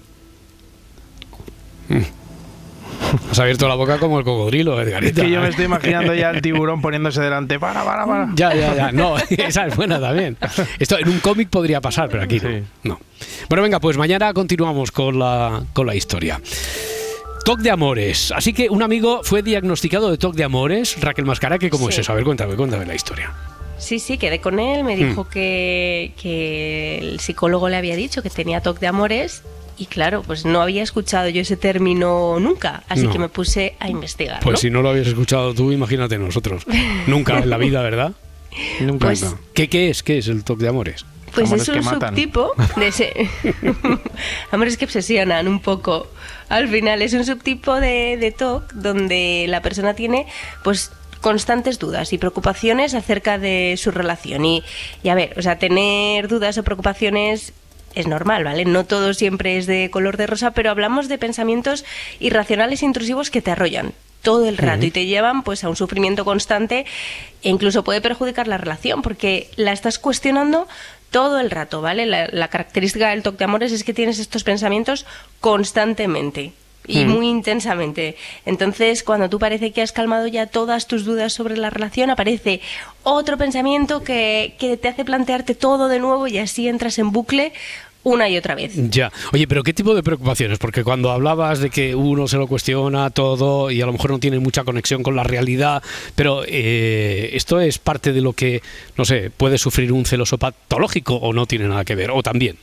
[3.26, 3.30] Mm.
[3.30, 5.22] Has abierto la boca como el cocodrilo, Es Edgarita.
[5.22, 7.58] que yo me estoy imaginando ya el tiburón poniéndose delante.
[7.58, 8.28] Para, para, para.
[8.34, 8.92] Ya, ya, ya.
[8.92, 10.36] No, esa es buena también.
[10.78, 12.48] Esto en un cómic podría pasar, pero aquí no.
[12.50, 12.62] Sí.
[12.84, 13.00] no.
[13.48, 16.40] Bueno, venga, pues mañana continuamos con la, con la historia.
[17.44, 18.30] TOC de amores.
[18.32, 21.00] Así que un amigo fue diagnosticado de TOC de amores.
[21.00, 22.02] Raquel Mascara, que ¿cómo es Sí.
[22.02, 22.12] eso?
[22.12, 23.32] A ver, cuéntame, cuéntame la historia.
[23.78, 28.28] Sí, sí, quedé con él, me dijo que, que el psicólogo le había dicho que
[28.28, 29.42] tenía TOC de amores
[29.78, 33.12] y claro, pues no había escuchado yo ese término nunca, así No.
[33.12, 34.40] que me puse a investigar.
[34.42, 34.58] Pues ¿no?
[34.58, 36.64] si no lo habías escuchado tú, imagínate nosotros.
[37.06, 38.12] Nunca en la vida, ¿verdad?
[38.80, 39.06] Nunca.
[39.06, 39.34] Pues-.
[39.54, 40.02] ¿Qué, ¿Qué es?
[40.02, 41.04] ¿Qué es el TOC de amores?
[41.34, 42.08] Pues Amores es que un matan.
[42.10, 43.12] subtipo de ese.
[44.50, 46.08] Amores que obsesionan un poco.
[46.48, 50.26] Al final es un subtipo de, de TOC donde la persona tiene,
[50.64, 54.44] pues constantes dudas y preocupaciones acerca de su relación.
[54.44, 54.62] Y,
[55.02, 57.52] y a ver, o sea, tener dudas o preocupaciones
[57.94, 58.64] es normal, ¿vale?
[58.64, 61.84] No todo siempre es de color de rosa, pero hablamos de pensamientos
[62.20, 65.76] irracionales e intrusivos que te arrollan todo el rato y te llevan pues a un
[65.76, 66.86] sufrimiento constante
[67.42, 70.66] e incluso puede perjudicar la relación porque la estás cuestionando
[71.10, 72.04] todo el rato, ¿vale?
[72.04, 75.06] La, la característica del toque de amores es que tienes estos pensamientos
[75.40, 76.52] constantemente
[76.88, 77.08] y Mm.
[77.10, 78.16] muy intensamente.
[78.46, 82.60] Entonces, cuando tú parece que has calmado ya todas tus dudas sobre la relación, aparece
[83.04, 87.52] otro pensamiento que, que te hace plantearte todo de nuevo y así entras en bucle
[88.04, 88.72] una y otra vez.
[88.74, 89.12] Ya.
[89.34, 90.58] Oye, pero ¿qué tipo de preocupaciones?
[90.58, 94.18] Porque cuando hablabas de que uno se lo cuestiona todo y a lo mejor no
[94.18, 95.82] tiene mucha conexión con la realidad,
[96.14, 98.62] pero eh, esto es parte de lo que,
[98.96, 102.56] no sé, puede sufrir un celoso patológico o no tiene nada que ver, o también.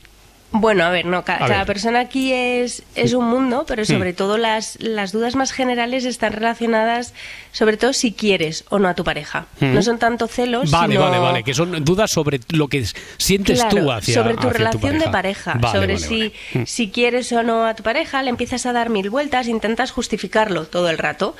[0.60, 1.66] Bueno, a ver, no, ca- A cada ver.
[1.66, 4.16] persona aquí es, es un mundo, pero sobre Mm.
[4.16, 7.14] todo las, las dudas más generales están relacionadas,
[7.52, 9.46] sobre todo si quieres o no a tu pareja.
[9.60, 9.74] Mm.
[9.74, 11.04] No son tanto celos, Vale, sino...
[11.04, 12.84] vale, vale, que son dudas sobre lo que
[13.18, 16.32] sientes Claro, tú hacia sobre tu hacia relación de pareja, Vale, sobre vale, si, vale.
[16.54, 16.66] Mm.
[16.66, 20.64] si quieres o no a tu pareja, le empiezas a dar mil vueltas, intentas justificarlo
[20.66, 21.36] todo el rato.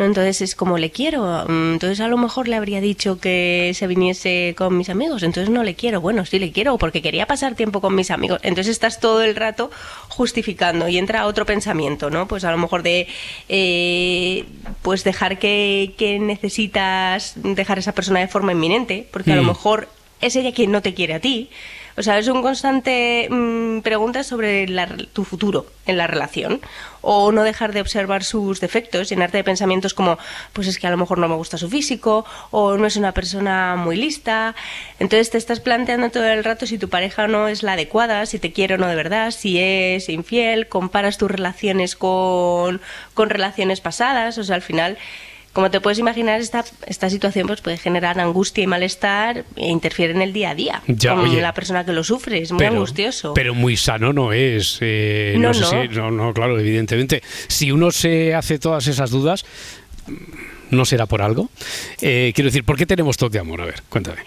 [0.00, 0.06] ¿No?
[0.06, 3.86] Entonces es como le quiero, mm, entonces a lo mejor le habría dicho que se
[3.86, 7.54] viniese con mis amigos, entonces no le quiero, bueno, sí le quiero porque quería pasar
[7.54, 9.70] tiempo con mis amigos, entonces estás todo el rato
[10.08, 12.26] justificando y entra otro pensamiento, ¿no?
[12.26, 13.06] Pues a lo mejor de
[13.48, 14.44] eh,
[14.82, 19.42] pues dejar que, que necesitas dejar a esa persona de forma inminente, porque a lo
[19.44, 19.46] Mm.
[19.48, 19.88] mejor
[20.22, 21.50] es ella quien no te quiere a ti.
[22.00, 26.60] O sea, es un constante mm, pregunta sobre la- tu futuro en la relación.
[27.02, 30.16] O no dejar de observar sus defectos, llenarte de pensamientos como,
[30.54, 33.12] pues es que a lo mejor no me gusta su físico, o no es una
[33.12, 34.54] persona muy lista.
[34.98, 38.38] Entonces te estás planteando todo el rato si tu pareja no es la adecuada, si
[38.38, 42.80] te quiere o no de verdad, si es infiel, comparas tus relaciones con,
[43.12, 44.38] con relaciones pasadas.
[44.38, 44.96] O sea, al final
[45.52, 50.12] como te puedes imaginar, esta, esta situación pues, puede generar angustia y malestar e interfiere
[50.14, 51.40] en el día a día Ya, con oye.
[51.40, 52.38] la persona que lo sufre.
[52.38, 53.34] Es muy pero, angustioso.
[53.34, 54.78] Pero muy sano no es.
[54.80, 55.82] eh, no, No, sé no.
[55.82, 55.88] si.
[55.98, 57.22] No, no, claro, evidentemente.
[57.48, 59.44] Si uno se hace todas esas dudas,
[60.70, 61.50] ¿no será por algo?
[62.00, 63.60] Eh, quiero decir, ¿por qué tenemos toque de amor?
[63.62, 64.20] A ver, cuéntame.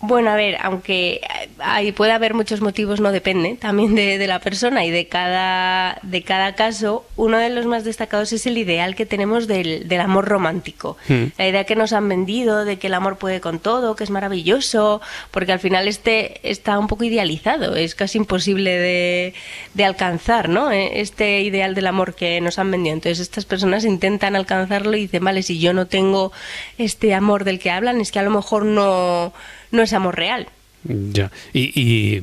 [0.00, 1.20] Bueno, a ver, aunque
[1.58, 5.98] hay, puede haber muchos motivos, no depende también de, de la persona y de cada,
[6.02, 7.04] de cada caso.
[7.16, 10.96] Uno de los más destacados es el ideal que tenemos del, del amor romántico.
[11.08, 11.24] Mm.
[11.36, 14.10] La idea que nos han vendido de que el amor puede con todo, que es
[14.10, 15.00] maravilloso,
[15.32, 19.34] porque al final este está un poco idealizado, es casi imposible de,
[19.74, 20.70] de alcanzar, ¿no?
[20.70, 22.94] Eh, Este ideal del amor que nos han vendido.
[22.94, 26.30] Entonces estas personas intentan alcanzarlo y dicen, vale, si yo no tengo
[26.78, 29.32] este amor del que hablan, es que a lo mejor no,
[29.70, 30.48] no es amor real.
[30.84, 31.30] Ya.
[31.52, 32.22] Y, y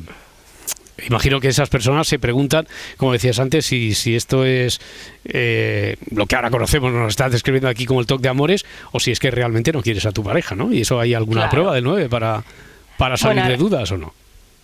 [1.06, 2.66] imagino que esas personas se preguntan,
[2.96, 4.80] como decías antes, si, si esto es
[5.24, 9.00] eh, lo que ahora conocemos, nos estás describiendo aquí como el toque de amores, o
[9.00, 10.72] si es que realmente no quieres a tu pareja, ¿no?
[10.72, 11.50] Y eso hay alguna Claro.
[11.50, 12.42] prueba del 9 para,
[12.96, 14.14] para salir Bueno, de dudas o no.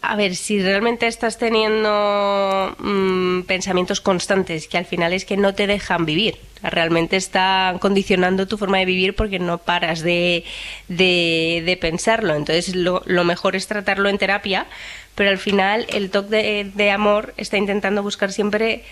[0.04, 5.54] A ver, si realmente estás teniendo mm, pensamientos constantes que al final es que no
[5.54, 10.42] te dejan vivir, realmente están condicionando tu forma de vivir porque no paras de,
[10.88, 12.34] de, de pensarlo.
[12.34, 14.66] Entonces lo, lo mejor es tratarlo en terapia,
[15.14, 18.82] pero al final el toque de, de amor está intentando buscar siempre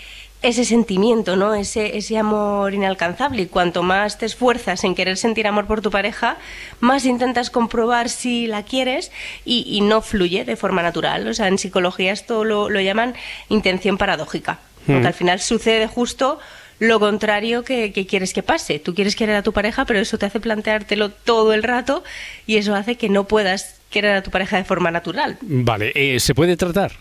[0.43, 1.55] ese sentimiento, ¿no?
[1.55, 3.43] Ese, ese amor inalcanzable.
[3.43, 6.37] Y cuanto más te esfuerzas en querer sentir amor por tu pareja,
[6.81, 9.13] más intentas comprobar si la quieres
[9.45, 11.29] y, y no fluye de forma natural.
[11.29, 13.15] O sea, en psicología esto lo, lo llaman
[13.49, 14.59] intención paradójica.
[14.87, 15.07] Porque Mm.
[15.07, 16.39] al final sucede justo
[16.79, 18.79] lo contrario que, que quieres que pase.
[18.79, 22.03] Tú quieres querer a tu pareja, pero eso te hace planteártelo todo el rato
[22.47, 25.37] y eso hace que no puedas querer a tu pareja de forma natural.
[25.43, 26.93] Vale, eh, ¿se puede tratar?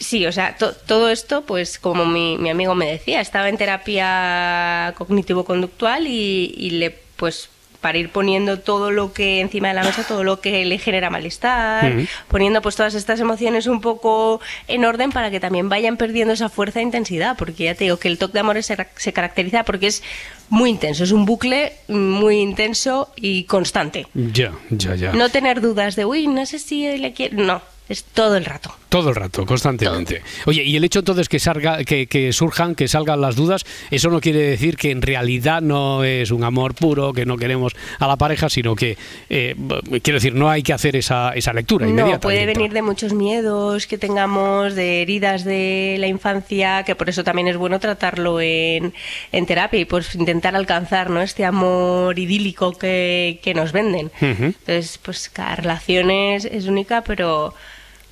[0.00, 3.58] Sí, o sea, to- todo esto, pues como mi, mi amigo me decía, estaba en
[3.58, 7.48] terapia cognitivo-conductual y, y le, pues,
[7.80, 11.08] para ir poniendo todo lo que encima de la mesa, todo lo que le genera
[11.08, 11.90] malestar,
[12.28, 14.38] poniendo pues todas estas emociones un poco
[14.68, 17.96] en orden para que también vayan perdiendo esa fuerza e intensidad, porque ya te digo
[17.98, 20.02] que el toque de amor se, se caracteriza porque es
[20.50, 24.06] muy intenso, es un bucle muy intenso y constante.
[24.12, 25.12] Ya, ya, ya.
[25.12, 27.42] No tener dudas de, uy, no sé si le quiero.
[27.42, 28.72] No, Es todo el rato.
[28.88, 30.22] Todo el rato, constantemente.
[30.46, 34.10] Oye, y el hecho entonces que, salga, que, que surjan, que salgan las dudas, eso
[34.10, 38.06] no quiere decir que en realidad no es un amor puro, que no queremos a
[38.06, 38.96] la pareja, sino que,
[39.28, 39.56] eh,
[40.02, 42.12] quiero decir, no hay que hacer esa, esa lectura inmediata.
[42.12, 47.08] No, puede venir de muchos miedos que tengamos, de heridas de la infancia, que por
[47.08, 48.94] eso también es bueno tratarlo en,
[49.32, 51.22] en terapia y pues intentar alcanzar ¿no?
[51.22, 54.12] este amor idílico que, que nos venden.
[54.20, 57.52] Entonces, pues cada relación es, es única, pero,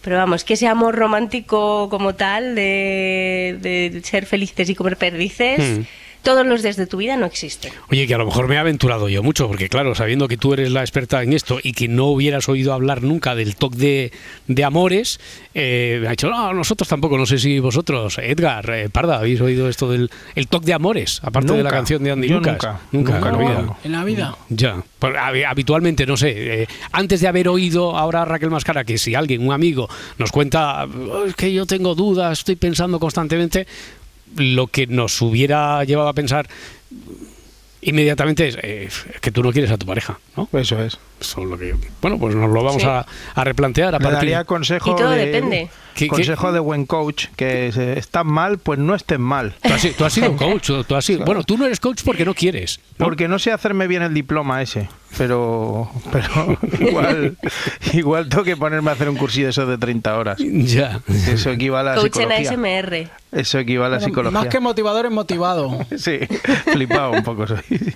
[0.02, 5.58] pero vamos, que ese amor romántico como tal, de, de ser felices y comer perdices,
[5.78, 5.82] Mm.
[6.22, 7.72] Todos los días de tu vida no existen.
[7.90, 10.52] Oye, que a lo mejor me he aventurado yo mucho, porque claro, sabiendo que tú
[10.54, 14.12] eres la experta en esto y que no hubieras oído hablar nunca del toque de,
[14.46, 15.20] de amores,
[15.54, 19.40] eh, me ha dicho, no, nosotros tampoco, no sé si vosotros, Edgar, eh, Parda, habéis
[19.40, 22.52] oído esto del el toque de amores, aparte de la canción de Andy Yo Lucas.
[22.54, 22.80] nunca.
[22.92, 23.76] nunca, Nunca, en la vida.
[23.84, 24.36] En la vida.
[24.48, 28.84] Ya, Pues, hab- habitualmente, no sé, eh, antes de haber oído ahora a Raquel Mascara
[28.84, 29.88] que si alguien, un amigo,
[30.18, 33.66] nos cuenta, "Oh, es que yo tengo dudas, estoy pensando constantemente,
[34.36, 36.48] lo que nos hubiera llevado a pensar
[37.80, 38.88] inmediatamente es eh,
[39.20, 40.48] que tú no quieres a tu pareja, ¿no?
[40.52, 40.98] Eso es.
[41.20, 42.88] Eso es lo que, bueno, pues nos lo vamos Sí.
[42.88, 45.70] a, a replantear a partir daría consejo Y todo de, depende.
[45.94, 46.08] ¿Qué- qué?
[46.08, 49.54] consejo de buen coach, que se- estás mal, pues no estés mal.
[49.62, 52.24] Tú has, tú has sido coach, tú has sido- bueno, tú no eres coach porque
[52.24, 52.80] no quieres.
[52.98, 53.06] ¿no?
[53.06, 57.36] Porque no sé hacerme bien el diploma ese, pero, pero igual,
[57.92, 60.38] igual tengo que ponerme a hacer un cursillo de esos de 30 horas.
[60.38, 61.00] Ya.
[61.08, 62.50] Eso equivale a Coach en psicología.
[62.50, 63.10] ASMR.
[63.32, 64.38] Eso equivale a psicología.
[64.38, 65.86] Más que motivador es motivado.
[65.98, 66.20] Sí,
[66.72, 67.58] flipado un poco soy.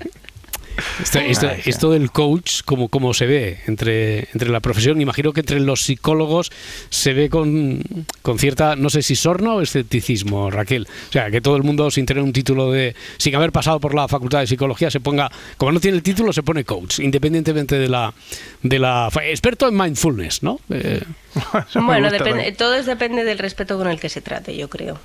[1.03, 1.19] Esto,
[1.67, 5.83] esto- del coach, como, como se ve entre, entre la profesión, imagino que entre los
[5.83, 6.51] psicólogos
[6.91, 7.83] se ve con,
[8.23, 10.87] con cierta, no sé si sorna o escepticismo, Raquel.
[11.09, 13.95] O sea, que todo el mundo sin tener un título de, sin haber pasado por
[13.95, 17.79] la facultad de psicología, se ponga, como no tiene el título, se pone coach, independientemente
[17.79, 18.15] de la,
[18.63, 20.61] de la experto en mindfulness, ¿no?
[20.71, 21.03] Eh,
[21.75, 24.99] Bueno, depende, todo es depende del respeto con el que se trate, yo creo.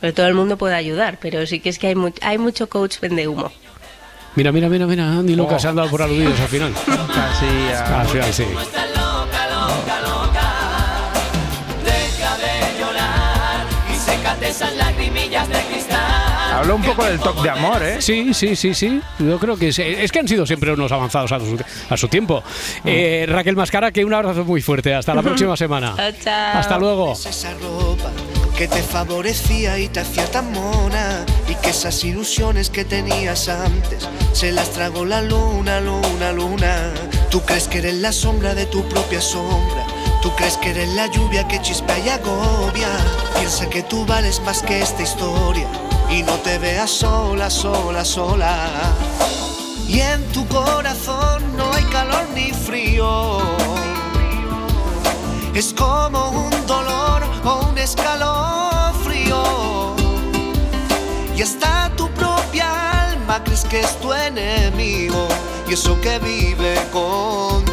[0.00, 2.68] Pero todo el mundo puede ayudar, pero sí que es que hay, mu- hay mucho
[2.68, 3.50] coach vende humo.
[4.36, 5.58] Mira, mira, mira, mira, Andy Lucas Oh.
[5.60, 6.72] se han dado por aludidos al final.
[6.86, 8.44] Así, a- Al final, sí.
[16.52, 18.00] Habló un poco del toque de amor, ¿eh?
[18.02, 19.00] Sí, sí, sí, sí.
[19.18, 19.82] Yo creo que sí.
[19.82, 21.56] es que han sido siempre unos avanzados a su,
[21.90, 22.42] a su tiempo.
[22.84, 24.94] Eh, Raquel Mascara, que un abrazo muy fuerte.
[24.94, 25.94] Hasta la próxima semana.
[26.22, 26.58] Chao.
[26.58, 27.14] Hasta luego.
[28.58, 34.08] Que te favorecía y te hacía tan mona y que esas ilusiones que tenías antes
[34.32, 36.92] se las tragó la luna, luna, luna.
[37.30, 39.86] Tú crees que eres la sombra de tu propia sombra.
[40.22, 42.88] Tú crees que eres la lluvia que chispea y agobia.
[43.38, 45.68] Piensa que tú vales más que esta historia
[46.10, 48.68] y no te veas sola, sola, sola.
[49.86, 53.38] Y en tu corazón no hay calor ni frío.
[55.54, 56.57] Es como un
[57.88, 59.42] escalofrío.
[61.36, 65.28] Y hasta tu propia alma crees que es tu enemigo.
[65.68, 67.67] Y eso que vive contigo.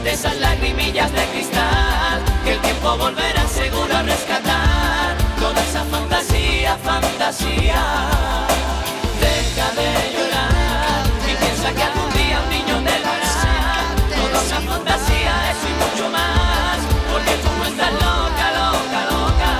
[0.00, 6.76] Sécate esas lagrimillas de cristal Que el tiempo volverá seguro a rescatar Toda esa fantasía,
[6.84, 7.82] fantasía.
[9.20, 13.84] Deja de llorar y piensa que algún día un niño te dará
[14.16, 16.78] Toda una fantasía, eso y mucho más
[17.10, 19.52] Porque tú no estás loca, loca, loca.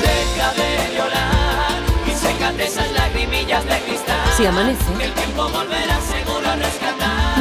[0.00, 5.98] Deja de llorar y sécate esas lagrimillas de cristal Si amanece, Que el tiempo volverá
[6.00, 6.92] seguro a rescatar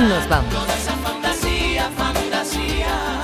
[0.07, 1.00] nos vamos.